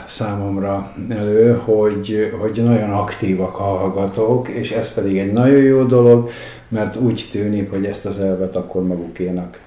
számomra 0.07 0.91
elő, 1.09 1.61
hogy, 1.63 2.33
hogy 2.39 2.63
nagyon 2.63 2.91
aktívak 2.91 3.59
a 3.59 3.63
hallgatók, 3.63 4.47
és 4.47 4.71
ez 4.71 4.93
pedig 4.93 5.17
egy 5.17 5.33
nagyon 5.33 5.61
jó 5.61 5.83
dolog, 5.83 6.29
mert 6.67 6.95
úgy 6.95 7.27
tűnik, 7.31 7.71
hogy 7.71 7.85
ezt 7.85 8.05
az 8.05 8.19
elvet 8.19 8.55
akkor 8.55 8.87
magukénak 8.87 9.61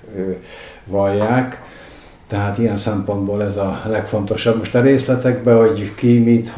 vallják. 0.85 1.63
Tehát 2.27 2.59
ilyen 2.59 2.77
szempontból 2.77 3.43
ez 3.43 3.57
a 3.57 3.83
legfontosabb. 3.87 4.59
Most 4.59 4.75
a 4.75 4.81
részletekben, 4.81 5.57
hogy 5.57 5.95
ki 5.95 6.19
mit 6.19 6.53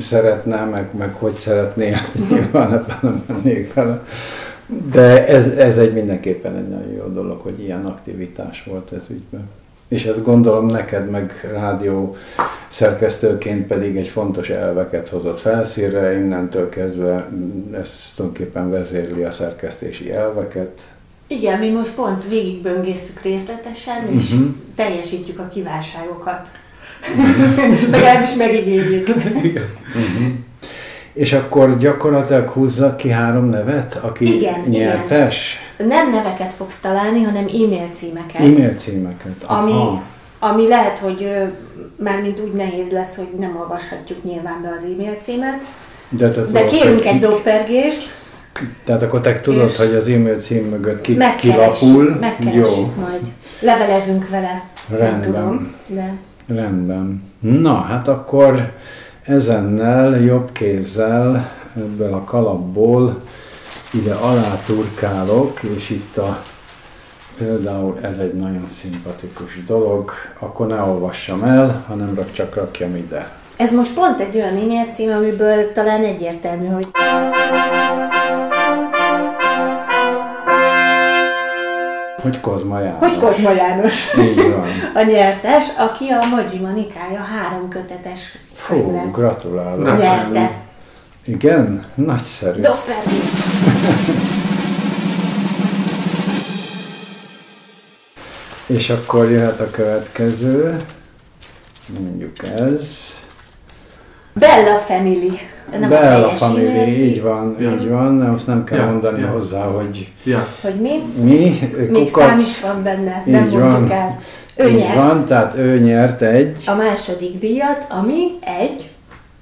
szeretne, 0.00 0.64
meg, 0.64 0.88
meg 0.98 1.14
hogy 1.14 1.34
szeretné, 1.34 1.90
hát 1.90 2.14
nyilván 2.30 2.72
ebben 2.72 2.98
nem 3.00 3.24
mennék 3.26 3.74
bele. 3.74 4.04
De 4.92 5.26
ez, 5.26 5.46
ez 5.46 5.78
egy 5.78 5.92
mindenképpen 5.92 6.56
egy 6.56 6.68
nagyon 6.68 6.92
jó 6.92 7.06
dolog, 7.06 7.40
hogy 7.40 7.60
ilyen 7.62 7.86
aktivitás 7.86 8.64
volt 8.64 8.92
ez 8.92 9.02
ügyben. 9.08 9.48
És 9.88 10.04
ezt 10.04 10.22
gondolom 10.24 10.66
neked 10.66 11.10
meg 11.10 11.48
rádió 11.52 12.16
szerkesztőként 12.68 13.66
pedig 13.66 13.96
egy 13.96 14.08
fontos 14.08 14.48
elveket 14.48 15.08
hozott 15.08 15.40
felszínre, 15.40 16.16
innentől 16.18 16.68
kezdve 16.68 17.28
mm, 17.34 17.74
ez 17.74 18.12
tulajdonképpen 18.16 18.70
vezérli 18.70 19.22
a 19.22 19.30
szerkesztési 19.30 20.12
elveket, 20.12 20.80
Igen, 21.28 21.58
mi 21.58 21.70
most 21.70 21.94
pont 21.94 22.28
végigböngésztük 22.28 23.22
részletesen, 23.22 24.08
és 24.18 24.30
Mhm. 24.30 24.42
teljesítjük 24.76 25.38
a 25.38 25.48
kívánságokat. 25.48 26.48
Legalábbis 27.90 28.34
megígérjük. 28.34 29.08
És 31.12 31.32
akkor 31.32 31.78
gyakorlatilag 31.78 32.48
húzza 32.48 32.96
ki 32.96 33.08
három 33.08 33.48
nevet, 33.48 33.94
aki 34.02 34.36
Igen, 34.36 34.60
nyertes? 34.68 35.58
Nem 35.76 36.10
neveket 36.10 36.52
fogsz 36.52 36.80
találni, 36.80 37.22
hanem 37.22 37.44
e-mail 37.46 37.88
címeket. 37.94 38.40
E-mail 38.40 38.74
címeket. 38.74 39.42
Ami, 39.46 39.70
Aha. 39.72 40.02
ami 40.38 40.68
lehet, 40.68 40.98
hogy 40.98 41.22
ö, 41.22 41.44
mármint 42.04 42.40
úgy 42.40 42.52
nehéz 42.52 42.90
lesz, 42.90 43.16
hogy 43.16 43.28
nem 43.38 43.56
olvashatjuk 43.60 44.24
nyilván 44.24 44.62
be 44.62 44.68
az 44.68 44.84
e-mail 44.84 45.16
címet, 45.24 45.60
De, 46.08 46.28
de 46.52 46.66
kérünk 46.66 47.04
egy 47.04 47.20
doppergést, 47.20 48.14
Tehát 48.84 49.02
akkor 49.02 49.20
te 49.20 49.40
tudod, 49.40 49.74
hogy 49.74 49.94
az 49.94 50.08
e-mail 50.08 50.40
cím 50.40 50.64
mögött 50.64 51.00
ki, 51.00 51.14
megkeres, 51.14 51.78
kilapul. 51.78 52.18
Jó, 52.52 52.92
majd. 53.00 53.20
Levelezünk 53.60 54.28
vele, 54.28 54.62
nem 54.88 54.98
Rendben. 54.98 55.20
tudom, 55.22 55.74
de 55.86 56.14
rendben. 56.46 57.22
Na, 57.40 57.74
hát 57.74 58.08
akkor 58.08 58.72
ezennel 59.22 60.20
jobb 60.20 60.52
kézzel 60.52 61.50
ebből 61.76 62.12
a 62.14 62.24
kalapból 62.24 63.22
ide 63.90 64.14
alá 64.14 64.60
turkálok, 64.66 65.60
és 65.62 65.90
itt 65.90 66.16
a 66.16 66.42
például 67.38 67.98
ez 68.02 68.18
egy 68.18 68.34
nagyon 68.34 68.66
szimpatikus 68.80 69.64
dolog, 69.66 70.10
akkor 70.38 70.66
ne 70.66 70.80
olvassam 70.82 71.42
el, 71.44 71.84
hanem 71.88 72.18
csak 72.32 72.54
rakjam 72.54 72.96
ide. 72.96 73.30
ez 73.56 73.72
most 73.72 73.94
pont 73.94 74.20
egy 74.20 74.36
olyan 74.36 74.56
e-mail 74.56 74.86
cím, 74.94 75.10
amiből 75.10 75.72
talán 75.72 76.04
egyértelmű, 76.04 76.66
hogy 76.66 76.86
Hogy 82.22 82.40
Kozma 82.40 82.80
János. 82.80 82.98
hogy 83.08 83.18
Kozma 83.18 83.50
János 83.52 84.14
Így 84.18 84.36
van. 84.36 84.68
a 85.04 85.06
nyertes, 85.10 85.64
aki 85.78 86.08
a 86.08 86.24
Majima 86.26 86.68
Nikája 86.70 87.20
három 87.20 87.68
kötetes 87.68 88.38
Fú, 88.54 89.10
gratulálok. 89.12 89.98
nyerte. 89.98 90.50
Igen? 91.26 91.84
Nagyszerű. 91.94 92.60
Doppergést. 92.60 93.32
És 98.66 98.90
akkor 98.90 99.30
jöhet 99.30 99.60
a 99.60 99.70
következő. 99.70 100.76
Mondjuk 102.00 102.32
ez. 102.42 102.88
Bella 104.32 104.78
Family. 104.78 105.30
Nem 105.70 105.82
a 105.82 105.88
Bella 105.88 106.20
teljes 106.22 106.38
Family, 106.38 106.66
e-mail 106.68 106.88
így 107.04 107.22
van, 107.22 107.56
Ja. 107.60 107.70
így 107.70 107.88
van. 107.88 108.14
Nem, 108.14 108.32
azt 108.34 108.46
nem 108.46 108.64
kell 108.64 108.78
Ja, 108.78 108.84
mondani 108.86 109.20
ja. 109.20 109.26
hozzá, 109.28 109.62
hogy 109.64 110.08
Ja. 110.24 110.46
Hogy 110.60 110.80
mi? 110.80 110.92
mi, 111.22 111.58
Még 111.90 112.10
szám 112.14 112.38
is 112.38 112.60
van 112.60 112.82
benne, 112.82 113.22
nem 113.26 113.44
Így 113.44 113.50
mondjuk 113.50 113.88
van. 113.88 113.90
el. 113.92 114.18
Ő 114.56 114.68
így 114.68 114.76
nyert 114.76 114.94
van, 114.94 115.26
tehát 115.26 115.56
ő 115.56 115.78
nyert 115.78 116.22
egy. 116.22 116.56
a 116.66 116.74
második 116.74 117.38
díjat, 117.38 117.86
ami 117.88 118.16
egy 118.60 118.85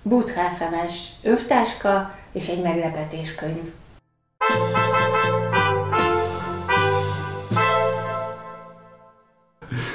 Buthafemes 0.07 1.09
övtáska 1.23 2.14
és 2.33 2.49
egy 2.49 2.62
meglepetéskönyv. 2.62 3.73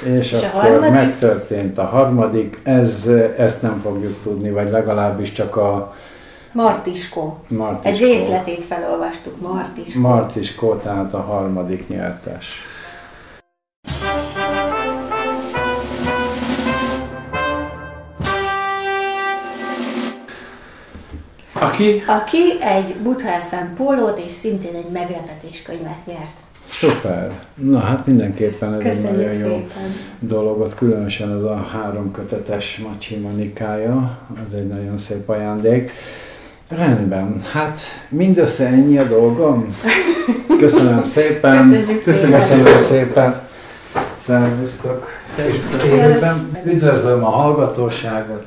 És, 0.04 0.32
És 0.32 0.42
a 0.42 0.46
akkor 0.46 0.60
harmadik? 0.70 0.92
megtörtént 0.92 1.78
a 1.78 1.84
harmadik, 1.84 2.58
ez, 2.62 3.06
ezt 3.36 3.62
nem 3.62 3.80
fogjuk 3.80 4.22
tudni, 4.22 4.50
vagy 4.50 4.70
legalábbis 4.70 5.32
csak 5.32 5.56
a 5.56 5.94
Martiskó. 6.52 7.38
Martiskó. 7.48 7.88
Egy 7.90 7.98
részletét 7.98 8.64
felolvastuk, 8.64 9.40
Martiskó. 9.40 10.00
Martiskó, 10.00 10.74
tehát 10.74 11.14
a 11.14 11.20
harmadik 11.20 11.88
nyertes. 11.88 12.46
Aki? 21.60 22.02
Aki 22.06 22.38
egy 22.60 22.94
Butha 23.02 23.28
FM 23.50 23.76
pólót 23.76 24.18
és 24.26 24.32
szintén 24.32 24.74
egy 24.74 24.90
meglepetéskönyvet 24.92 26.06
nyert. 26.06 26.36
Szuper! 26.64 27.40
Na 27.54 27.78
hát 27.78 28.06
mindenképpen 28.06 28.74
ez 28.74 28.80
egy 28.80 28.86
Köszönjük 28.86 29.16
nagyon 29.16 29.34
jó 29.34 29.46
szépen. 29.46 29.94
dolgot, 30.18 30.74
különösen 30.74 31.30
az 31.30 31.44
a 31.44 31.68
három 31.72 32.10
kötetes 32.10 32.80
Macsima 32.88 33.30
Nikája, 33.30 34.18
az 34.48 34.54
egy 34.54 34.66
nagyon 34.66 34.98
szép 34.98 35.28
ajándék. 35.28 35.92
Rendben, 36.68 37.42
hát 37.52 37.80
mindössze 38.08 38.66
ennyi 38.66 38.98
a 38.98 39.04
dolgom. 39.04 39.76
Köszönöm 40.58 41.04
szépen. 41.04 41.70
Köszönjük 41.70 42.00
szépen. 42.00 42.38
Köszönöm 42.40 42.82
szépen. 42.82 43.40
Szervusztok. 44.24 45.08
Szép 45.36 45.82
életben. 45.92 46.50
Üdvözlöm 46.64 47.24
a 47.24 47.28
hallgatóságot. 47.30 48.44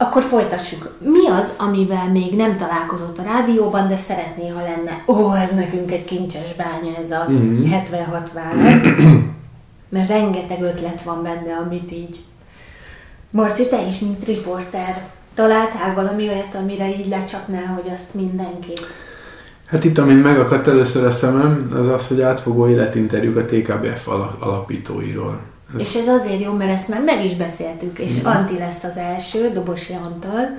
Akkor 0.00 0.22
folytassuk. 0.22 0.94
Mi 0.98 1.26
az, 1.28 1.48
amivel 1.56 2.10
még 2.10 2.36
nem 2.36 2.56
találkozott 2.56 3.18
a 3.18 3.22
rádióban, 3.22 3.88
de 3.88 3.96
szeretné, 3.96 4.48
ha 4.48 4.60
lenne? 4.60 5.02
Ó, 5.06 5.34
ez 5.34 5.50
nekünk 5.54 5.90
egy 5.92 6.04
kincses 6.04 6.54
bánya, 6.56 6.96
ez 7.04 7.10
a 7.10 7.24
Mhm. 7.30 7.70
76 7.70 8.30
válasz. 8.32 8.82
Mert 9.88 10.08
rengeteg 10.08 10.62
ötlet 10.62 11.02
van 11.02 11.22
benne, 11.22 11.56
amit 11.66 11.92
így... 11.92 12.16
Marci, 13.30 13.68
te 13.68 13.86
is, 13.86 13.98
mint 13.98 14.24
riporter, 14.24 15.02
találtál 15.34 15.94
valami 15.94 16.28
olyat, 16.28 16.54
amire 16.54 16.88
így 16.88 17.08
lecsapnál, 17.08 17.66
hogy 17.82 17.92
azt 17.92 18.14
mindenki... 18.14 18.72
Hát 19.66 19.84
itt, 19.84 19.98
amint 19.98 20.22
megakadt 20.22 20.66
először 20.68 21.04
a 21.06 21.12
szemem, 21.12 21.72
az 21.80 21.88
az, 21.88 22.08
hogy 22.08 22.20
átfogó 22.20 22.68
életinterjúk 22.68 23.36
a 23.36 23.44
TKBF 23.44 24.08
ala- 24.08 24.36
alapítóiról. 24.42 25.40
És 25.76 25.94
ez 25.94 26.08
azért 26.08 26.40
jó, 26.40 26.52
mert 26.52 26.70
ezt 26.70 26.88
már 26.88 27.02
meg 27.02 27.24
is 27.24 27.34
beszéltük, 27.34 27.98
és 27.98 28.12
Anti 28.22 28.58
lesz 28.58 28.82
az 28.82 28.96
első, 28.96 29.50
Dobosi 29.50 29.92
Antal, 29.92 30.58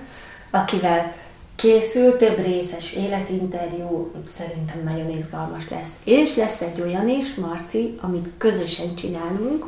akivel 0.50 1.14
készül 1.56 2.18
több 2.18 2.46
részes 2.46 2.94
életinterjú, 2.94 4.12
szerintem 4.38 4.84
nagyon 4.84 5.18
izgalmas 5.18 5.70
lesz. 5.70 5.90
És 6.04 6.36
lesz 6.36 6.62
egy 6.62 6.82
olyan 6.82 7.10
is, 7.10 7.36
Marci, 7.36 7.98
amit 8.02 8.28
közösen 8.38 8.96
csinálunk, 8.96 9.66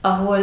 ahol 0.00 0.38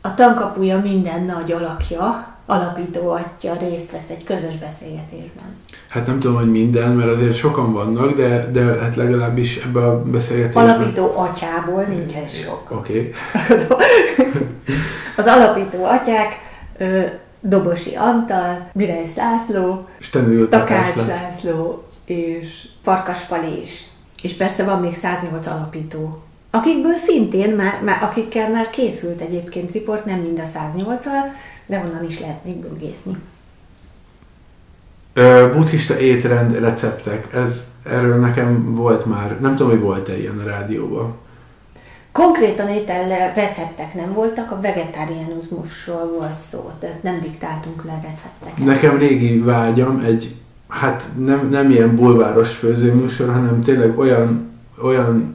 a 0.00 0.14
tankapuja 0.14 0.80
minden 0.80 1.22
nagy 1.24 1.52
alakja 1.52 2.36
alapító 2.46 3.10
atya 3.10 3.56
részt 3.56 3.90
vesz 3.90 4.08
egy 4.08 4.24
közös 4.24 4.56
beszélgetésben? 4.58 5.56
Hát 5.88 6.06
nem 6.06 6.18
tudom, 6.18 6.36
hogy 6.36 6.50
minden, 6.50 6.92
mert 6.92 7.10
azért 7.10 7.36
sokan 7.36 7.72
vannak, 7.72 8.16
de, 8.16 8.50
de 8.50 8.60
hát 8.80 8.96
legalábbis 8.96 9.56
ebbe 9.56 9.86
a 9.86 10.02
beszélgetésben... 10.02 10.68
Alapító 10.68 11.12
atyából 11.16 11.82
nincsen 11.82 12.28
sok. 12.28 12.70
Oké. 12.70 13.12
Az 15.16 15.26
alapító 15.26 15.84
atyák 15.84 16.32
Dobosi 17.40 17.94
Antal, 17.94 18.70
László, 19.16 19.88
Stenül 19.98 20.48
Takács 20.48 20.94
László 20.94 21.84
és 22.04 22.68
Farkas 22.82 23.22
Pali 23.22 23.60
is. 23.62 23.86
És 24.22 24.32
persze 24.36 24.64
van 24.64 24.80
még 24.80 24.94
108 24.94 25.46
alapító. 25.46 26.22
Akikből 26.50 26.96
szintén, 26.96 27.54
már, 27.54 27.82
már, 27.82 28.02
akikkel 28.02 28.50
már 28.50 28.70
készült 28.70 29.20
egyébként 29.20 29.72
riport, 29.72 30.04
nem 30.04 30.18
mind 30.18 30.38
a 30.38 30.58
108-al, 30.58 31.34
de 31.66 31.82
onnan 31.86 32.04
is 32.04 32.20
lehet 32.20 32.44
még 32.44 32.56
böngészni. 32.56 33.16
Buddhista 35.52 35.98
étrend 35.98 36.58
receptek. 36.58 37.34
Ez, 37.34 37.64
erről 37.84 38.20
nekem 38.20 38.74
volt 38.74 39.06
már, 39.06 39.40
nem 39.40 39.56
tudom, 39.56 39.70
hogy 39.70 39.80
volt-e 39.80 40.18
ilyen 40.18 40.38
a 40.38 40.48
rádióban. 40.48 41.16
Konkrétan 42.12 42.68
étel 42.68 43.32
receptek 43.34 43.94
nem 43.94 44.12
voltak, 44.12 44.50
a 44.50 44.60
vegetáriánusmusról 44.60 46.12
volt 46.18 46.40
szó, 46.50 46.70
tehát 46.80 47.02
nem 47.02 47.20
diktáltunk 47.20 47.84
le 47.84 48.00
recepteket. 48.02 48.64
Nekem 48.64 48.98
régi 48.98 49.40
vágyam 49.40 50.00
egy, 50.04 50.34
hát 50.68 51.04
nem, 51.18 51.48
nem 51.48 51.70
ilyen 51.70 51.96
bulváros 51.96 52.54
főzőműsor, 52.54 53.28
hanem 53.28 53.60
tényleg 53.60 53.98
olyan, 53.98 54.50
olyan 54.82 55.34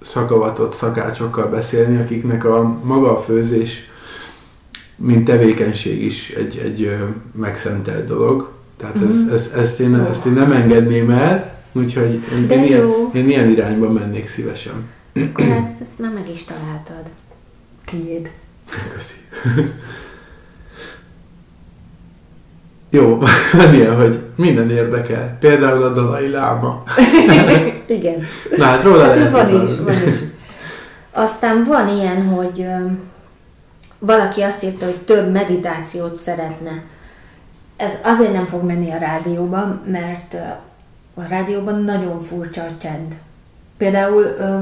szakavatott 0.00 0.74
szakácsokkal 0.74 1.46
beszélni, 1.46 1.96
akiknek 1.96 2.44
a 2.44 2.78
maga 2.82 3.16
a 3.16 3.20
főzés, 3.20 3.90
mint 4.96 5.24
tevékenység 5.24 6.04
is 6.04 6.30
egy, 6.30 6.56
egy 6.64 6.96
megszentelt 7.32 8.06
dolog. 8.06 8.50
Tehát 8.80 8.96
ez, 9.08 9.14
Mhm. 9.24 9.34
ez, 9.34 9.50
ezt, 9.56 9.80
én, 9.80 9.94
ezt 9.94 10.24
én 10.26 10.32
nem 10.32 10.52
engedném 10.52 11.10
el, 11.10 11.54
úgyhogy 11.72 12.22
én, 12.32 12.46
De 12.46 12.54
én, 12.54 12.62
ilyen, 12.64 12.86
én 13.14 13.28
ilyen 13.28 13.48
irányba 13.50 13.90
mennék 13.92 14.28
szívesen. 14.28 14.72
Akkor 15.14 15.44
hát 15.44 15.74
ezt 15.80 15.98
már 15.98 16.10
meg 16.12 16.28
is 16.34 16.44
találtad. 16.44 17.10
Tiéd. 17.84 18.30
Köszi. 18.94 19.14
Jó, 22.90 23.18
van 23.52 23.74
ilyen, 23.74 23.96
hogy 23.96 24.18
minden 24.36 24.70
érdekel. 24.70 25.36
Például 25.40 25.82
a 25.82 25.92
Dalai 25.92 26.28
Láma. 26.28 26.82
Igen. 27.86 28.26
Na 28.56 28.64
hát 28.64 28.82
róla 28.82 29.04
Hát 29.04 29.16
lehet 29.16 29.30
van 29.32 29.66
is, 29.66 29.78
van 29.78 30.08
is. 30.08 30.16
Aztán 31.10 31.64
van 31.64 31.88
ilyen, 31.88 32.26
hogy 32.28 32.60
ö, 32.60 32.86
valaki 33.98 34.40
azt 34.40 34.62
írta, 34.64 34.84
hogy 34.84 34.96
több 34.98 35.32
meditációt 35.32 36.18
szeretne. 36.20 36.82
Ez 37.80 37.92
azért 38.02 38.32
nem 38.32 38.46
fog 38.46 38.62
menni 38.62 38.90
a 38.90 38.98
rádióban, 38.98 39.82
mert 39.86 40.34
a 41.14 41.22
rádióban 41.28 41.82
nagyon 41.82 42.22
furcsa 42.22 42.62
a 42.62 42.76
csend. 42.80 43.14
Például 43.76 44.22
ö, 44.22 44.60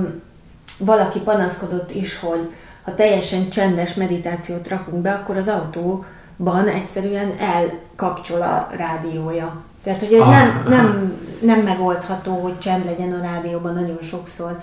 valaki 0.79 1.19
panaszkodott 1.19 1.95
is, 1.95 2.21
hogy 2.21 2.51
ha 2.85 2.95
teljesen 2.95 3.49
csendes 3.49 3.95
meditációt 3.95 4.69
rakunk 4.69 5.03
be, 5.03 5.13
akkor 5.13 5.37
az 5.37 5.49
autóban 5.49 6.69
egyszerűen 6.69 7.33
elkapcsol 7.39 8.43
a 8.43 8.69
rádiója. 8.77 9.63
Tehát, 9.83 10.01
hogy 10.01 10.13
ez 10.13 10.21
Ah. 10.21 10.29
nem, 10.31 10.65
nem, 10.69 11.13
nem 11.41 11.61
megoldható, 11.61 12.33
hogy 12.41 12.59
csend 12.59 12.85
legyen 12.85 13.13
a 13.13 13.23
rádióban 13.23 13.75
nagyon 13.75 13.99
sokszor. 14.03 14.61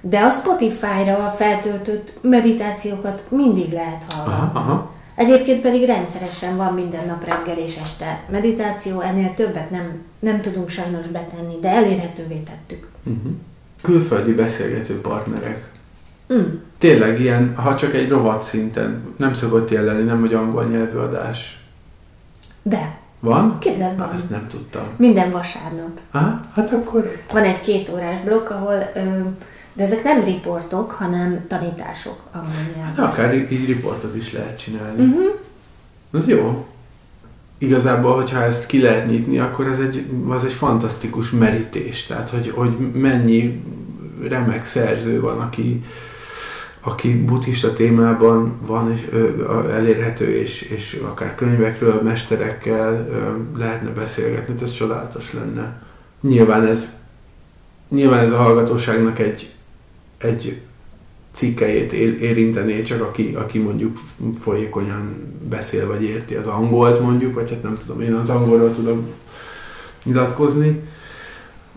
De 0.00 0.20
a 0.20 0.30
Spotify-ra 0.30 1.34
feltöltött 1.36 2.18
meditációkat 2.20 3.22
mindig 3.28 3.72
lehet 3.72 4.02
hallgatni. 4.12 4.58
Aha, 4.58 4.58
aha. 4.58 4.90
Egyébként 5.14 5.60
pedig 5.60 5.86
rendszeresen 5.86 6.56
van 6.56 6.74
minden 6.74 7.06
nap 7.06 7.24
reggel 7.24 7.58
és 7.58 7.76
este 7.82 8.20
meditáció, 8.30 9.00
ennél 9.00 9.34
többet 9.34 9.70
nem, 9.70 10.02
nem 10.18 10.40
tudunk 10.40 10.68
sajnos 10.68 11.06
betenni, 11.06 11.54
de 11.60 11.68
elérhetővé 11.68 12.36
tettük. 12.36 12.88
Uh-huh. 13.02 13.32
Külföldi 13.82 14.32
beszélgető 14.32 15.00
partnerek. 15.00 15.70
Mm. 16.32 16.54
Tényleg 16.78 17.20
ilyen, 17.20 17.56
ha 17.56 17.76
csak 17.76 17.94
egy 17.94 18.08
rovat 18.08 18.42
szinten, 18.42 19.14
nem 19.16 19.34
szokott 19.34 19.70
ilyen 19.70 19.84
lenni, 19.84 20.02
nem 20.02 20.20
hogy 20.20 20.34
angol 20.34 20.64
nyelvű 20.64 20.98
adás. 20.98 21.60
De, 22.62 22.98
Van? 23.20 23.58
képzeld 23.58 23.98
van. 23.98 24.12
ezt 24.14 24.30
nem 24.30 24.46
tudtam. 24.48 24.82
Minden 24.96 25.30
vasárnap. 25.30 25.98
Aha, 26.10 26.40
hát 26.54 26.72
akkor... 26.72 27.22
Van 27.32 27.42
egy 27.42 27.60
két 27.60 27.88
órás 27.88 28.20
blokk, 28.20 28.50
ahol, 28.50 28.90
ö, 28.94 29.00
de 29.74 29.82
ezek 29.82 30.02
nem 30.02 30.24
riportok, 30.24 30.90
hanem 30.90 31.44
tanítások 31.48 32.20
angol 32.32 32.50
nyelven. 32.76 33.04
akár 33.04 33.34
így 33.34 33.66
riportot 33.66 34.16
is 34.16 34.32
lehet 34.32 34.58
csinálni. 34.58 35.04
Uh-huh. 35.04 35.40
Az 36.10 36.28
jó. 36.28 36.66
Igazából, 37.58 38.14
hogyha 38.14 38.42
ezt 38.42 38.66
ki 38.66 38.80
lehet 38.80 39.06
nyitni, 39.06 39.38
akkor 39.38 39.66
ez 39.66 39.78
egy, 39.78 40.06
az 40.28 40.44
egy 40.44 40.52
fantasztikus 40.52 41.30
merítés. 41.30 42.06
Tehát, 42.06 42.30
hogy, 42.30 42.50
hogy 42.50 42.76
mennyi 42.92 43.62
remek 44.22 44.66
szerző 44.66 45.20
van, 45.20 45.40
aki, 45.40 45.84
aki 46.80 47.24
buddhista 47.24 47.72
témában 47.72 48.58
van 48.66 48.92
és 48.92 49.06
ö, 49.10 49.70
elérhető, 49.70 50.36
és, 50.36 50.62
és 50.62 51.00
akár 51.02 51.34
könyvekről, 51.34 52.02
mesterekkel 52.02 53.06
ö, 53.10 53.58
lehetne 53.58 53.90
beszélgetni, 53.90 54.54
ez 54.62 54.72
csodálatos 54.72 55.32
lenne. 55.32 55.82
Nyilván 56.20 56.66
ez, 56.66 56.94
nyilván 57.88 58.24
ez 58.24 58.32
a 58.32 58.36
hallgatóságnak 58.36 59.18
egy, 59.18 59.54
egy 60.24 60.60
cikkejét 61.32 61.92
ér- 61.92 62.20
érintené, 62.20 62.82
csak 62.82 63.02
aki, 63.02 63.34
aki 63.34 63.58
mondjuk 63.58 63.98
folyékonyan 64.40 65.32
beszél, 65.48 65.86
vagy 65.86 66.02
érti 66.02 66.34
az 66.34 66.46
angolt 66.46 67.00
mondjuk, 67.00 67.34
vagy 67.34 67.50
hát 67.50 67.62
nem 67.62 67.78
tudom, 67.78 68.00
én 68.00 68.14
az 68.14 68.28
angolról 68.30 68.74
tudom 68.74 69.06
nyilatkozni, 70.04 70.80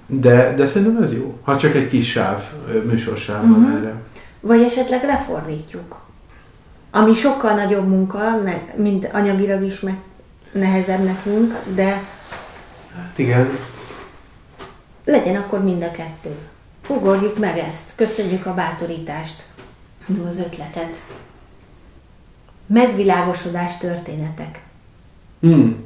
de, 0.08 0.54
de 0.56 0.68
szerintem 0.68 1.04
ez 1.04 1.14
jó. 1.14 1.38
Ha 1.44 1.58
csak 1.58 1.76
egy 1.76 1.88
kis 1.88 2.10
sáv, 2.12 2.44
műsorsáv 2.90 3.42
van 3.50 3.60
Mhm. 3.60 3.76
erre. 3.76 4.02
Vagy 4.40 4.62
esetleg 4.62 5.04
lefordítjuk. 5.04 5.96
Ami 6.92 7.14
sokkal 7.14 7.54
nagyobb 7.56 7.88
munka, 7.88 8.42
meg, 8.44 8.74
mint 8.78 9.10
anyagilag 9.14 9.64
is 9.64 9.80
meg 9.80 9.98
nehezebb 10.52 11.04
nekünk, 11.04 11.54
de 11.76 12.04
Hát 12.96 13.18
igen. 13.18 13.58
legyen 15.06 15.36
akkor 15.36 15.64
mind 15.64 15.84
a 15.84 15.92
kettő. 15.92 16.30
Ugorjuk 16.88 17.38
meg 17.38 17.58
ezt. 17.58 17.92
Köszönjük 17.96 18.46
a 18.46 18.54
bátorítást. 18.54 19.44
Az 20.30 20.40
ötletet. 20.40 21.02
Megvilágosodás 22.66 23.78
történetek. 23.78 24.62
Hmm. 25.40 25.86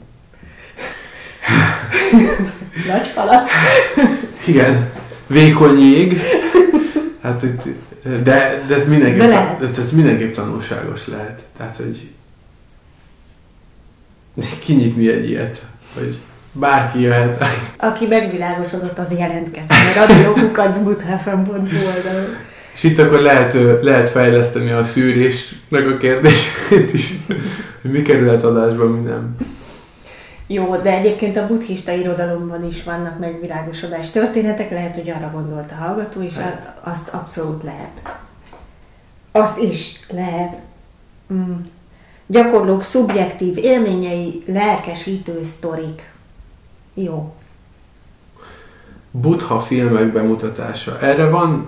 Nagy 2.91 3.07
falat. 3.07 3.49
Igen. 4.45 4.91
Vékony 5.27 5.79
jég. 5.79 6.17
Hát 7.21 7.43
itt, 7.43 7.63
de, 8.03 8.63
de 8.67 8.75
ez 8.75 8.87
mindenképp, 8.87 9.19
De 9.19 9.27
lehet. 9.27 9.61
ez, 9.61 9.77
ez 9.79 9.91
mindenképp 9.91 10.33
tanulságos 10.33 11.07
lehet. 11.07 11.41
Tehát, 11.57 11.75
hogy 11.75 12.09
kinyitni 14.59 15.07
egy 15.09 15.29
ilyet, 15.29 15.65
hogy 15.93 16.17
bárki 16.51 17.01
jöhet. 17.01 17.43
Aki 17.77 18.07
megvilágosodott, 18.07 18.97
az 18.99 19.11
jelentkezzen 19.17 19.77
a 19.95 19.99
radiókukacbuthafen.hu 20.07 21.53
oldalon. 21.55 22.35
És 22.73 22.83
itt 22.83 22.99
akkor 22.99 23.19
lehet, 23.19 23.55
lehet 23.81 24.09
fejleszteni 24.09 24.71
a 24.71 24.83
szűrésnek 24.83 25.87
a 25.87 25.97
kérdését 25.97 26.93
is, 26.93 27.13
hogy 27.81 27.91
mi 27.91 28.01
kerülhet 28.01 28.43
adásba, 28.43 28.85
mi 28.89 28.99
nem. 29.09 29.35
Jó, 30.47 30.75
de 30.83 30.91
egyébként 30.91 31.37
a 31.37 31.47
buddhista 31.47 31.91
irodalomban 31.91 32.65
is 32.67 32.83
vannak 32.83 33.19
megvilágosodás 33.19 34.09
történetek, 34.09 34.71
lehet, 34.71 34.95
hogy 34.95 35.09
arra 35.09 35.31
gondolt 35.33 35.71
a 35.71 35.83
hallgató, 35.83 36.21
és 36.21 36.37
a- 36.37 36.89
azt 36.89 37.07
abszolút 37.09 37.63
lehet. 37.63 38.19
Azt 39.31 39.57
is 39.59 39.99
lehet. 40.09 40.57
Mm. 41.33 41.53
Gyakorlók 42.27 42.83
szubjektív 42.83 43.57
élményei, 43.57 44.43
lelkesítő 44.47 45.43
sztorik. 45.43 46.10
Jó. 46.93 47.33
Buddha 49.11 49.59
filmek 49.59 50.11
bemutatása. 50.13 50.99
Erre 50.99 51.29
van, 51.29 51.65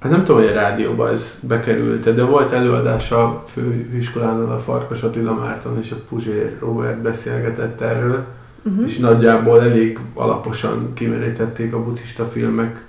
hát 0.00 0.10
nem 0.10 0.24
tudom, 0.24 0.40
hogy 0.40 0.50
a 0.50 0.54
rádióban 0.54 1.12
ez 1.12 1.38
bekerült 1.42 2.14
de 2.14 2.24
volt 2.24 2.52
előadás 2.52 3.10
a 3.10 3.44
főiskolánál 3.52 4.52
a 4.52 4.58
Farkas 4.58 5.02
Attila 5.02 5.34
Márton 5.34 5.78
és 5.82 5.90
a 5.90 5.96
Puzsér 6.08 6.56
Robert 6.60 6.98
beszélgetett 6.98 7.80
erről, 7.80 8.24
Uh-huh. 8.68 8.86
és 8.86 8.96
nagyjából 8.98 9.62
elég 9.62 9.98
alaposan 10.14 10.92
kimerítették 10.94 11.72
a 11.74 11.82
buddhista 11.84 12.24
filmek 12.24 12.84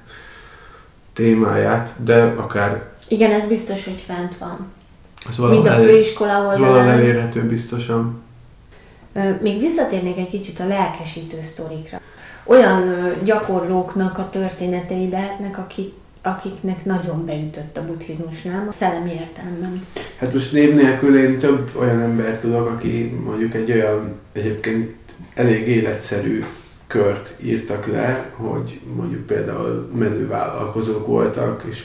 témáját, 1.13 1.93
de 2.03 2.23
akár 2.23 2.83
Igen, 3.07 3.31
ez 3.31 3.47
biztos, 3.47 3.83
hogy 3.85 4.03
fent 4.05 4.37
van. 4.37 4.57
az 5.29 5.37
Mind 5.37 5.49
valahol, 5.49 5.67
a 5.67 5.71
elé- 5.73 5.85
főiskola 5.85 6.35
az 6.37 6.43
valahol 6.43 6.67
oldalán. 6.67 6.89
elérhető 6.89 7.41
biztosan. 7.43 8.21
Még 9.41 9.59
visszatérnék 9.59 10.17
egy 10.17 10.29
kicsit 10.29 10.59
a 10.59 10.67
lelkesítő 10.67 11.37
sztorikra. 11.43 12.01
Olyan 12.43 13.13
gyakorlóknak 13.23 14.17
a 14.17 14.29
történetei 14.29 15.09
lehetnek, 15.09 15.57
akik, 15.57 15.93
akiknek 16.21 16.85
nagyon 16.85 17.25
beütött 17.25 17.77
a 17.77 17.85
buddhizmus, 17.85 18.41
nem? 18.41 18.65
A 18.69 18.71
szellemi 18.71 19.11
értelemben. 19.11 19.85
Hát 20.19 20.33
most 20.33 20.51
név 20.51 20.75
nélkül 20.75 21.19
én 21.19 21.37
több 21.37 21.69
olyan 21.75 22.01
ember 22.01 22.37
tudok, 22.37 22.67
aki 22.69 23.19
mondjuk 23.25 23.53
egy 23.53 23.71
olyan 23.71 24.19
egyébként 24.31 24.95
elég 25.33 25.67
életszerű 25.67 26.43
kört 26.87 27.33
írtak 27.41 27.87
le, 27.87 28.29
hogy 28.35 28.79
mondjuk 28.95 29.25
például 29.25 29.89
menővállalkozók 29.95 31.07
voltak, 31.07 31.63
és 31.69 31.83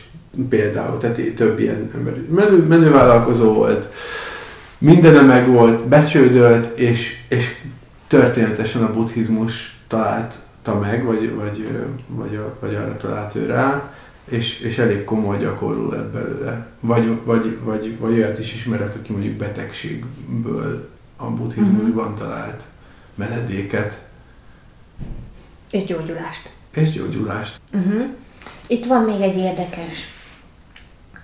például, 0.49 0.99
tehát 0.99 1.21
több 1.37 1.59
ilyen 1.59 1.91
ember, 1.95 2.15
menő, 2.31 2.57
menővállalkozó 2.67 3.53
volt, 3.53 3.93
mindene 4.83 5.21
meg 5.21 5.49
volt, 5.49 5.87
becsődölt, 5.87 6.79
és, 6.79 7.25
és 7.29 7.55
történetesen 8.07 8.83
a 8.83 8.93
buddhizmus 8.93 9.79
találta 9.87 10.79
meg, 10.81 11.05
vagy, 11.05 11.35
vagy, 11.35 11.69
vagy, 12.07 12.41
vagy 12.61 12.75
arra 12.75 12.97
talált 12.97 13.35
ő 13.35 13.47
rá, 13.47 13.93
és, 14.25 14.61
és 14.61 14.79
elég 14.79 15.05
komoly 15.05 15.39
gyakorló 15.39 15.91
lett 15.91 16.13
belőle. 16.13 16.67
Vagy, 16.81 17.19
vagy, 17.25 17.59
vagy, 17.63 17.99
vagy 17.99 18.13
olyat 18.13 18.39
is 18.39 18.55
ismerek, 18.55 18.95
aki 18.95 19.13
mondjuk 19.13 19.35
betegségből 19.35 20.89
a 21.17 21.27
buddhizmusban 21.27 22.13
uh-huh. 22.13 22.19
talált 22.19 22.65
menedéket. 23.15 24.05
És 25.71 25.85
gyógyulást. 25.85 26.51
És 26.75 26.91
gyógyulást. 26.91 27.61
Uh-huh. 27.73 28.05
Itt 28.67 28.87
van 28.87 29.05
még 29.05 29.21
egy 29.21 29.37
érdekes, 29.37 30.22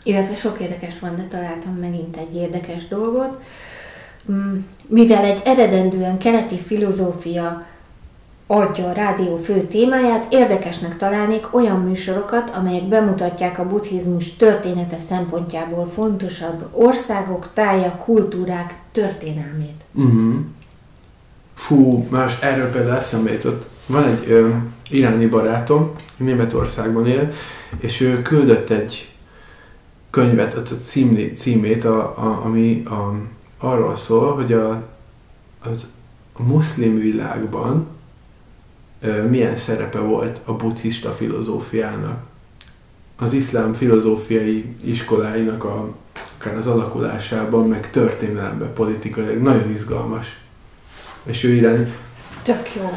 illetve 0.09 0.35
sok 0.35 0.61
érdekes 0.61 0.99
van, 0.99 1.17
de 1.17 1.23
találtam 1.23 1.75
megint 1.75 2.17
egy 2.17 2.35
érdekes 2.35 2.89
dolgot. 2.89 3.41
Mm, 4.33 4.59
mivel 4.87 5.25
egy 5.25 5.41
eredendően 5.45 6.19
keleti 6.19 6.59
filozófia 6.59 7.67
adja 8.47 8.89
a 8.89 8.93
rádió 8.93 9.37
fő 9.37 9.61
témáját, 9.61 10.33
érdekesnek 10.33 10.97
találnék 10.97 11.55
olyan 11.55 11.81
műsorokat, 11.81 12.51
amelyek 12.51 12.85
bemutatják 12.85 13.59
a 13.59 13.69
buddhizmus 13.69 14.37
története 14.37 14.99
szempontjából 14.99 15.91
fontosabb 15.95 16.69
országok, 16.73 17.51
tája, 17.55 17.91
kultúrák 18.05 18.79
történelmét. 18.93 19.83
Uh-huh. 19.93 20.35
Fú, 21.55 22.07
más 22.11 22.41
erről 22.41 22.71
például 22.71 22.97
eszembe 22.97 23.33
jutott. 23.33 23.67
Van 23.87 24.05
egy 24.05 24.31
ö, 24.31 24.49
iráni 24.91 25.27
barátom, 25.27 25.93
Németországban 26.17 27.07
él, 27.07 27.33
és 27.79 28.01
ő 28.01 28.23
küldött 28.23 28.71
egy 28.71 29.09
könyvet, 30.11 30.55
a 30.55 30.63
cím, 30.83 31.35
címét, 31.37 31.85
a, 31.85 31.99
a, 31.99 32.45
ami 32.45 32.83
a, 32.87 33.15
arról 33.59 33.97
szól, 33.97 34.35
hogy 34.35 34.53
a, 34.53 34.83
az, 35.63 35.87
a 36.33 36.43
muszlim 36.43 36.99
világban 36.99 37.87
milyen 39.29 39.57
szerepe 39.57 39.99
volt 39.99 40.41
a 40.45 40.53
buddhista 40.53 41.11
filozófiának. 41.11 42.27
Az 43.17 43.33
iszlám 43.33 43.75
filozófiai 43.75 44.75
iskoláinak 44.85 45.65
a, 45.65 45.95
akár 46.39 46.57
az 46.57 46.67
alakulásában, 46.67 47.69
meg 47.69 47.91
történelemben, 47.91 48.73
politikai, 48.73 49.35
nagyon 49.35 49.71
izgalmas. 49.71 50.39
És 51.23 51.45
ő 51.45 51.53
irány. 51.53 51.93
Tök 52.43 52.75
jó. 52.75 52.91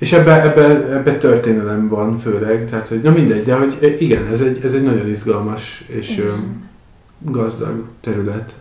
És 0.00 0.12
ebbe, 0.12 0.42
ebbe, 0.42 0.92
ebbe 0.92 1.18
történelem 1.18 1.88
van 1.88 2.18
főleg, 2.18 2.66
tehát 2.70 2.88
hogy 2.88 3.02
na 3.02 3.10
mindegy, 3.10 3.44
de 3.44 3.54
hogy 3.54 3.96
igen, 3.98 4.26
ez 4.26 4.40
egy, 4.40 4.64
ez 4.64 4.72
egy 4.72 4.82
nagyon 4.82 5.08
izgalmas 5.08 5.84
és 5.86 6.10
igen. 6.10 6.68
gazdag 7.18 7.84
terület. 8.00 8.54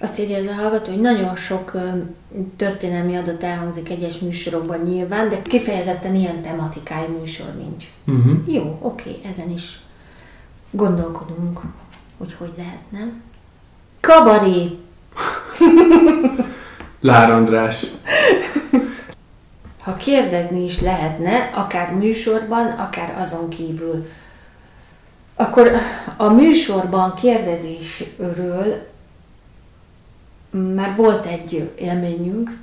Azt 0.00 0.18
írja 0.18 0.36
ez 0.36 0.46
a 0.46 0.52
hallgató, 0.52 0.90
hogy 0.90 1.00
nagyon 1.00 1.36
sok 1.36 1.72
történelmi 2.56 3.16
adat 3.16 3.42
elhangzik 3.42 3.90
egyes 3.90 4.18
műsorokban 4.18 4.80
nyilván, 4.80 5.28
de 5.28 5.42
kifejezetten 5.42 6.14
ilyen 6.14 6.42
tematikájú 6.42 7.18
műsor 7.18 7.54
nincs. 7.56 7.84
Uh-huh. 8.04 8.54
Jó, 8.54 8.78
oké, 8.82 9.16
ezen 9.32 9.50
is 9.50 9.80
gondolkodunk, 10.70 11.60
hogy 12.18 12.34
hogy 12.38 12.52
lehetne. 12.56 13.12
Kabaré! 14.00 14.78
Lár 17.00 17.30
András. 17.30 17.86
Ha 19.82 19.96
kérdezni 19.96 20.64
is 20.64 20.80
lehetne, 20.80 21.50
akár 21.54 21.92
műsorban, 21.92 22.66
akár 22.66 23.20
azon 23.20 23.48
kívül, 23.48 24.06
akkor 25.34 25.72
a 26.16 26.28
műsorban 26.28 27.14
kérdezésről 27.14 28.86
már 30.50 30.96
volt 30.96 31.26
egy 31.26 31.70
élményünk, 31.78 32.58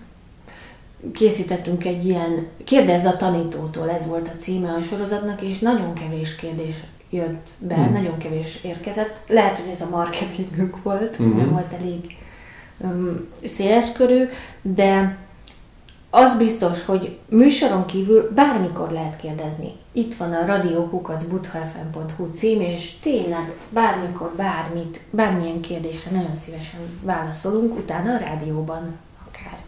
készítettünk 1.14 1.86
egy 1.86 2.06
ilyen 2.06 2.48
Kérdezz 2.64 3.06
a 3.06 3.18
tanítótól, 3.18 3.90
ez 3.90 4.06
volt 4.06 4.28
a 4.28 4.38
címe 4.40 4.74
a 4.74 4.82
sorozatnak, 4.82 5.42
és 5.42 5.60
nagyon 5.60 5.94
kevés 5.94 6.36
kérdés 6.36 6.76
jött 7.10 7.48
be, 7.58 7.78
mm. 7.78 7.94
nagyon 7.94 8.18
kevés 8.18 8.60
érkezett. 8.64 9.18
Lehet, 9.28 9.58
hogy 9.58 9.72
ez 9.74 9.82
a 9.82 9.90
marketingünk 9.90 10.84
volt, 10.84 11.22
mm. 11.22 11.38
nem 11.38 11.50
volt 11.50 11.74
elég 11.80 12.18
um, 12.78 13.28
széles 13.46 13.92
körű, 13.92 14.26
de 14.62 15.18
az 16.10 16.38
biztos, 16.38 16.86
hogy 16.86 17.18
műsoron 17.28 17.86
kívül 17.86 18.32
bármikor 18.36 18.92
lehet 18.92 19.20
kérdezni. 19.22 19.72
Itt 19.92 20.16
van 20.16 20.34
a 20.34 20.46
radiokukacbuthafm.hu 20.46 22.32
cím, 22.36 22.62
és 22.62 22.94
tényleg 23.02 23.54
bármikor, 23.70 24.32
bármit, 24.36 25.00
bármilyen 25.10 25.62
kérdésre 25.62 26.12
nagyon 26.12 26.36
szívesen 26.36 26.80
válaszolunk, 27.02 27.78
utána 27.78 28.14
a 28.14 28.18
rádióban 28.18 28.98
akár. 29.28 29.60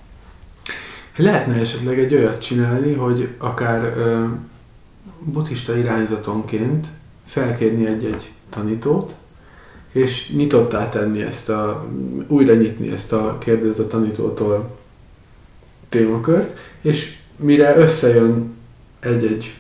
Lehetne 1.15 1.59
esetleg 1.59 1.99
egy 1.99 2.15
olyat 2.15 2.41
csinálni, 2.41 2.93
hogy 2.93 3.35
akár 3.37 3.83
ö, 3.83 4.25
buddhista 5.19 5.77
irányzatonként 5.77 6.87
felkérni 7.25 7.85
egy-egy 7.85 8.31
tanítót, 8.49 9.15
és 9.91 10.31
nyitottá 10.35 10.89
tenni 10.89 11.21
ezt 11.21 11.49
a, 11.49 11.87
újra 12.27 12.53
nyitni 12.53 12.91
ezt 12.91 13.11
a 13.11 13.37
kérdez 13.37 13.79
a 13.79 13.87
tanítótól 13.87 14.79
témakört, 15.91 16.57
és 16.81 17.17
mire 17.35 17.75
összejön 17.75 18.53
egy-egy 18.99 19.53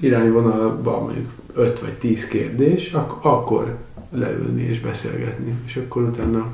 irányvonalban 0.00 1.02
mondjuk 1.02 1.30
5 1.54 1.80
vagy 1.80 1.92
10 1.98 2.26
kérdés, 2.26 2.92
ak- 2.92 3.24
akkor 3.24 3.78
leülni 4.10 4.62
és 4.62 4.80
beszélgetni, 4.80 5.54
és 5.66 5.76
akkor 5.76 6.02
utána 6.02 6.46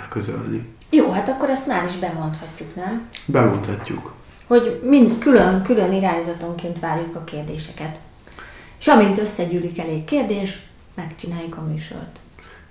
leközölni. 0.00 0.66
Jó, 0.90 1.10
hát 1.10 1.28
akkor 1.28 1.48
ezt 1.48 1.66
már 1.66 1.84
is 1.84 1.96
bemondhatjuk, 1.98 2.74
nem? 2.74 3.08
Bemondhatjuk. 3.26 4.12
Hogy 4.46 4.80
mind 4.84 5.18
külön-külön 5.18 5.92
irányzatonként 5.92 6.80
várjuk 6.80 7.16
a 7.16 7.24
kérdéseket. 7.24 7.98
És 8.78 8.86
amint 8.86 9.18
összegyűlik 9.18 9.78
elég 9.78 10.04
kérdés, 10.04 10.66
megcsináljuk 10.94 11.56
a 11.56 11.62
műsort. 11.62 12.18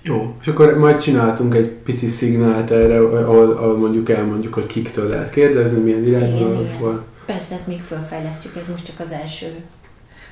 Jó, 0.06 0.36
és 0.42 0.48
akkor 0.48 0.78
majd 0.78 1.00
csináltunk 1.00 1.56
egy 1.56 1.68
pici 1.68 2.08
szignált 2.08 2.72
erre, 2.72 3.00
ahol, 3.00 3.52
ahol 3.52 3.78
mondjuk 3.78 4.10
elmondjuk, 4.10 4.54
hogy 4.54 4.66
kiktől 4.66 5.10
lehet 5.10 5.30
kérdezni, 5.30 5.80
milyen 5.82 6.08
irányban 6.08 6.68
van. 6.80 7.04
Persze, 7.26 7.56
ezt 7.56 7.68
még 7.68 7.82
felfejlesztjük, 7.82 8.56
ez 8.56 8.64
most 8.70 8.86
csak 8.86 9.00
az 9.00 9.12
első 9.12 9.48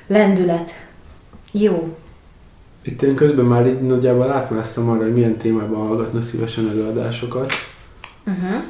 lendület. 0.06 0.70
Jó. 1.50 1.96
Itt 2.82 3.02
én 3.02 3.14
közben 3.14 3.44
már 3.44 3.66
így 3.66 3.80
nagyjából 3.80 4.30
átmásztam 4.30 4.88
arra, 4.88 5.02
hogy 5.02 5.14
milyen 5.14 5.36
témában 5.36 5.86
hallgatna 5.86 6.22
szívesen 6.22 6.68
előadásokat. 6.68 7.52
Uh-huh. 8.26 8.62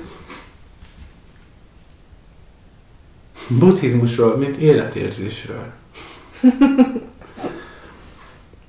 Buddhizmusról, 3.58 4.36
mint 4.36 4.56
életérzésről. 4.56 5.64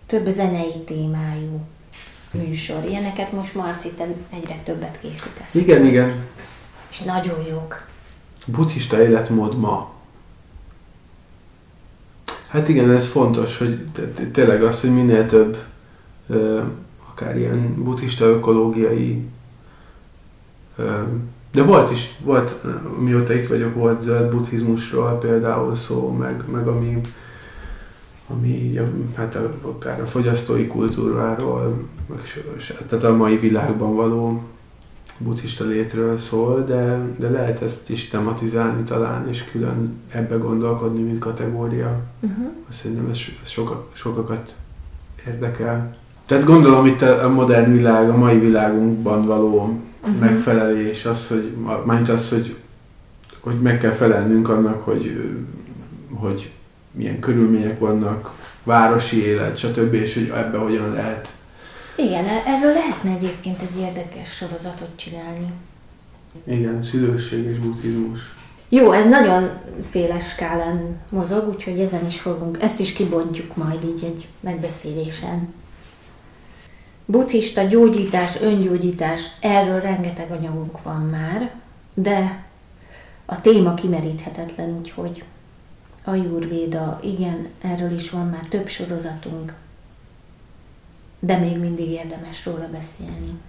Több 0.08 0.28
zenei 0.28 0.84
témájú 0.86 1.62
műsor. 2.34 2.86
Ilyeneket 2.86 3.32
most 3.32 3.56
Marci, 3.56 3.90
te 3.90 4.08
egyre 4.30 4.62
többet 4.64 5.00
készítesz. 5.02 5.54
Igen, 5.54 5.86
igen. 5.86 6.14
És 6.90 7.00
nagyon 7.00 7.46
jók. 7.50 7.86
Buddhista 8.46 9.02
életmód 9.02 9.58
ma. 9.58 9.92
Hát 12.48 12.68
igen, 12.68 12.92
ez 12.92 13.08
fontos, 13.08 13.58
hogy 13.58 13.80
tényleg 14.32 14.64
az, 14.64 14.82
hogy 14.82 14.94
minél 14.94 15.26
több 15.26 15.58
akár 17.10 17.38
ilyen 17.38 17.84
buddhista 17.84 18.26
ökológiai 18.26 19.26
de 21.52 21.64
volt 21.64 21.92
is, 21.92 22.16
volt, 22.24 22.64
mióta 23.00 23.34
itt 23.34 23.48
vagyok, 23.48 23.74
volt 23.76 24.02
zöld 24.02 24.32
buddhizmusról 24.32 25.18
például 25.18 25.76
szó, 25.76 26.12
meg, 26.12 26.44
meg 26.52 26.68
ami 26.68 27.02
ami 28.28 28.48
így 28.48 28.78
a, 28.78 28.90
hát 29.16 29.36
a, 29.36 29.54
akár 29.62 30.02
a 30.02 30.06
fogyasztói 30.06 30.68
kultúráról, 30.68 31.88
tehát 32.88 33.04
a 33.04 33.16
mai 33.16 33.38
világban 33.38 33.96
való 33.96 34.44
buddhista 35.18 35.66
létről 35.66 36.18
szól, 36.18 36.64
de, 36.64 37.00
de 37.18 37.30
lehet 37.30 37.62
ezt 37.62 37.90
is 37.90 38.08
tematizálni 38.08 38.84
talán, 38.84 39.30
és 39.30 39.44
külön 39.44 39.94
ebbe 40.10 40.36
gondolkodni, 40.36 41.02
mint 41.02 41.20
kategória. 41.20 42.02
Uh-huh. 42.20 42.46
Azt 42.70 42.78
szerintem 42.78 43.10
ez, 43.10 43.20
ez 43.44 43.50
sokak, 43.50 43.90
sokakat 43.92 44.56
érdekel. 45.28 45.96
Tehát 46.26 46.44
gondolom 46.44 46.86
itt 46.86 47.02
a 47.02 47.30
modern 47.30 47.72
világ, 47.72 48.10
a 48.10 48.18
mai 48.18 48.40
világunkban 48.40 49.26
való 49.26 49.80
uh-huh. 50.02 50.20
megfelelés, 50.20 51.06
az, 51.06 51.28
hogy, 51.28 51.54
majd 51.86 52.10
az, 52.10 52.30
hogy, 52.30 52.56
hogy 53.40 53.60
meg 53.60 53.80
kell 53.80 53.92
felelnünk 53.92 54.50
annak, 54.50 54.84
hogy, 54.84 55.32
hogy 56.14 56.52
milyen 56.94 57.20
körülmények 57.20 57.80
vannak, 57.80 58.32
városi 58.64 59.26
élet, 59.26 59.58
stb. 59.58 59.94
és 59.94 60.14
hogy 60.14 60.32
ebbe 60.36 60.58
hogyan 60.58 60.94
lehet. 60.94 61.30
Igen, 61.96 62.26
e- 62.26 62.44
erről 62.46 62.74
lehetne 62.74 63.12
egyébként 63.12 63.62
egy 63.62 63.80
érdekes 63.80 64.36
sorozatot 64.36 64.90
csinálni. 64.96 65.52
Igen, 66.44 66.82
szülőség 66.82 67.46
és 67.46 67.58
buddhizmus. 67.58 68.20
Jó, 68.70 68.92
ez 68.92 69.10
nagyon 69.10 69.50
széles 69.82 70.30
skálán 70.30 71.00
mozog, 71.10 71.48
úgyhogy 71.48 71.80
ezen 71.80 72.06
is 72.06 72.20
fogunk, 72.20 72.62
ezt 72.62 72.80
is 72.80 72.94
kibontjuk 72.94 73.56
majd 73.56 73.84
így 73.84 74.04
egy 74.04 74.28
megbeszélésen. 74.40 75.54
Buddhista 77.06 77.64
gyógyítás, 77.64 78.42
öngyógyítás, 78.42 79.22
erről 79.40 79.80
rengeteg 79.80 80.32
anyagunk 80.32 80.84
van 80.84 81.02
már, 81.02 81.52
de 81.94 82.46
a 83.26 83.42
téma 83.42 83.74
kimeríthetetlen, 83.74 84.78
úgyhogy 84.80 85.24
a 86.04 86.14
Jurvéda, 86.16 87.00
igen, 87.04 87.48
erről 87.62 87.92
is 87.92 88.10
van 88.10 88.28
már 88.28 88.46
több 88.50 88.68
sorozatunk, 88.68 89.54
de 91.20 91.38
még 91.38 91.60
mindig 91.60 91.90
érdemes 91.90 92.46
róla 92.46 92.68
beszélni. 92.72 93.40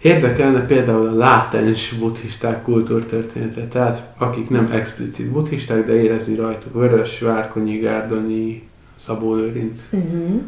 Érdekelne 0.00 0.66
például 0.66 1.08
a 1.08 1.14
látens 1.14 1.92
buddhisták 1.92 2.62
kultúrtörténete, 2.62 3.66
tehát 3.66 4.12
akik 4.18 4.50
nem 4.50 4.70
explicit 4.72 5.30
buddhisták, 5.30 5.86
de 5.86 6.02
érezni 6.02 6.34
rajtuk 6.34 6.74
Vörös, 6.74 7.20
Várkonyi, 7.20 7.76
Gárdonyi, 7.76 8.68
Szabó 8.96 9.34
Lőrinc. 9.34 9.80
Uh-huh. 9.90 10.42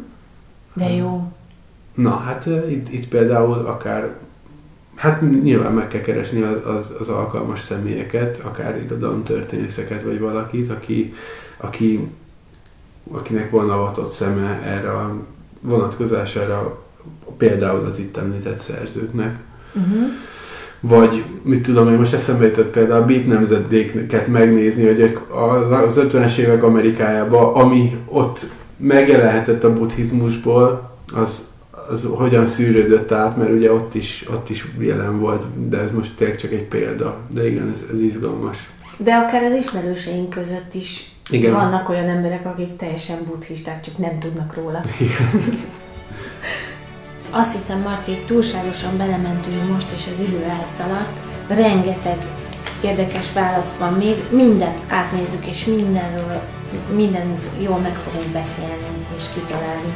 De 0.73 0.89
jó. 0.89 1.31
Na, 1.95 2.15
hát 2.15 2.45
itt, 2.69 2.93
itt 2.93 3.07
például 3.07 3.53
akár, 3.53 4.15
hát 5.03 5.41
nyilván 5.41 5.73
meg 5.73 5.87
kell 5.87 6.01
keresni 6.01 6.41
az, 6.41 6.75
az, 6.77 6.95
az 6.99 7.09
alkalmas 7.09 7.61
személyeket, 7.61 8.39
akár 8.43 8.81
irodalomtörténészeket, 8.85 10.03
vagy 10.03 10.19
valakit, 10.19 10.71
aki, 10.71 11.13
aki, 11.57 12.07
akinek 13.11 13.49
van 13.49 13.69
avatott 13.69 14.11
szeme 14.11 14.61
erre 14.65 14.89
a 14.91 15.15
vonatkozására, 15.61 16.81
például 17.37 17.85
az 17.85 17.99
itt 17.99 18.17
említett 18.17 18.59
szerzőknek. 18.59 19.39
Uh-huh. 19.73 20.07
Vagy, 20.79 21.23
mit 21.41 21.61
tudom 21.63 21.89
én, 21.89 21.97
most 21.97 22.13
eszembe 22.13 22.45
jutott 22.45 22.71
például 22.71 23.01
a 23.01 23.05
beat 23.05 23.27
nemzedéket 23.27 24.27
megnézni, 24.27 24.85
hogy 24.85 25.17
az 25.85 25.99
50-es 25.99 26.35
évek 26.35 26.63
Amerikájában, 26.63 27.53
ami 27.53 27.97
ott 28.05 28.39
megjelenhetett 28.77 29.63
a 29.63 29.73
buddhizmusból, 29.73 30.91
az, 31.13 31.52
az 31.89 32.07
hogyan 32.15 32.47
szűrődött 32.47 33.11
át, 33.11 33.37
mert 33.37 33.51
ugye 33.51 33.73
ott 33.73 33.95
is, 33.95 34.25
ott 34.31 34.49
is 34.49 34.67
jelen 34.79 35.19
volt, 35.19 35.69
de 35.69 35.77
ez 35.77 35.91
most 35.91 36.15
tényleg 36.15 36.37
csak 36.37 36.51
egy 36.51 36.67
példa. 36.67 37.17
De 37.33 37.47
igen, 37.47 37.69
ez, 37.69 37.95
ez 37.95 38.01
izgalmas. 38.01 38.57
De 38.97 39.13
akár 39.13 39.43
az 39.43 39.53
ismerőseink 39.53 40.29
között 40.29 40.73
is 40.73 41.11
igen. 41.29 41.51
vannak 41.51 41.89
olyan 41.89 42.09
emberek, 42.09 42.45
akik 42.45 42.75
teljesen 42.75 43.17
buddhisták, 43.27 43.81
csak 43.81 43.97
nem 43.97 44.19
tudnak 44.19 44.55
róla. 44.55 44.81
Igen. 44.99 45.55
Azt 47.31 47.53
hiszem, 47.53 47.79
Marci, 47.79 48.17
túlságosan 48.27 48.97
belementünk 48.97 49.69
most, 49.71 49.91
és 49.95 50.07
az 50.11 50.19
idő 50.19 50.43
elszaladt. 50.43 51.19
Rengeteg 51.47 52.17
érdekes 52.83 53.33
válasz 53.33 53.77
van 53.79 53.93
még. 53.93 54.15
Mindet 54.29 54.79
átnézzük, 54.87 55.45
és 55.45 55.65
mindenről, 55.65 56.41
mindent 56.95 57.39
jól 57.59 57.79
meg 57.79 57.95
fogunk 57.95 58.31
beszélni, 58.31 59.05
és 59.17 59.23
kitalálni 59.33 59.93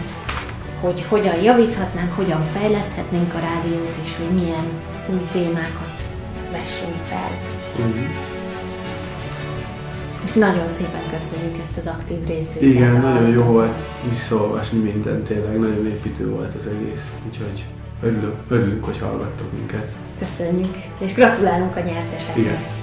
hogy 0.82 1.06
hogyan 1.08 1.42
javíthatnánk, 1.42 2.14
hogyan 2.14 2.46
fejleszthetnénk 2.46 3.34
a 3.34 3.40
rádiót, 3.40 3.96
és 4.04 4.16
hogy 4.18 4.36
milyen 4.36 4.66
új 5.10 5.28
témákat 5.32 5.96
vessünk 6.52 6.96
fel. 7.04 7.32
Uh-huh. 7.76 8.36
Nagyon 10.36 10.68
szépen 10.68 11.02
köszönjük 11.10 11.62
ezt 11.64 11.78
az 11.78 11.88
aktív 11.88 12.28
részvételt. 12.28 12.74
Igen, 12.74 13.02
nagyon 13.02 13.30
jó 13.30 13.44
volt 13.44 13.82
visszaolvasni 14.10 14.80
mindent, 14.80 15.28
tényleg 15.28 15.60
nagyon 15.60 15.88
építő 15.88 16.30
volt 16.30 16.56
az 16.56 16.68
egész, 16.68 17.12
úgyhogy 17.28 17.66
örülök, 18.02 18.36
örülünk, 18.48 18.84
hogy 18.86 18.98
hallgattok 19.00 19.52
minket. 19.54 19.92
Köszönjük, 20.20 20.76
és 21.00 21.14
gratulálunk 21.14 21.76
a 21.76 21.80
nyerteseknek. 21.80 22.38
Igen. 22.38 22.77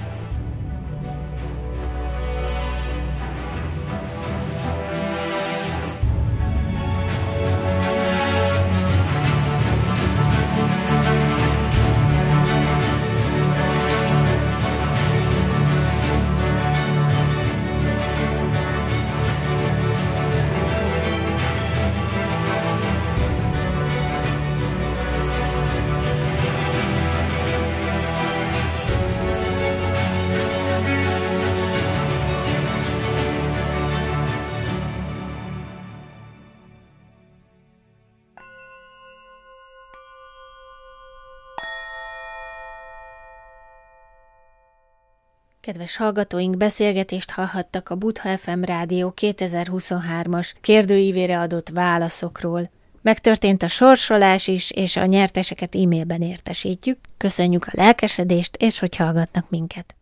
Kedves 45.65 45.97
hallgatóink, 45.97 46.57
beszélgetést 46.57 47.31
hallhattak 47.31 47.89
a 47.89 47.95
Butha 47.95 48.37
FM 48.37 48.61
Rádió 48.61 49.13
2023-as 49.21 50.51
kérdőívére 50.61 51.39
adott 51.39 51.69
válaszokról. 51.69 52.69
Megtörtént 53.01 53.63
a 53.63 53.67
sorsolás 53.67 54.47
is, 54.47 54.71
és 54.71 54.95
a 54.95 55.05
nyerteseket 55.05 55.75
e-mailben 55.75 56.21
értesítjük. 56.21 56.99
Köszönjük 57.17 57.65
a 57.65 57.71
lelkesedést, 57.71 58.55
és 58.55 58.79
hogy 58.79 58.95
hallgatnak 58.95 59.49
minket. 59.49 59.95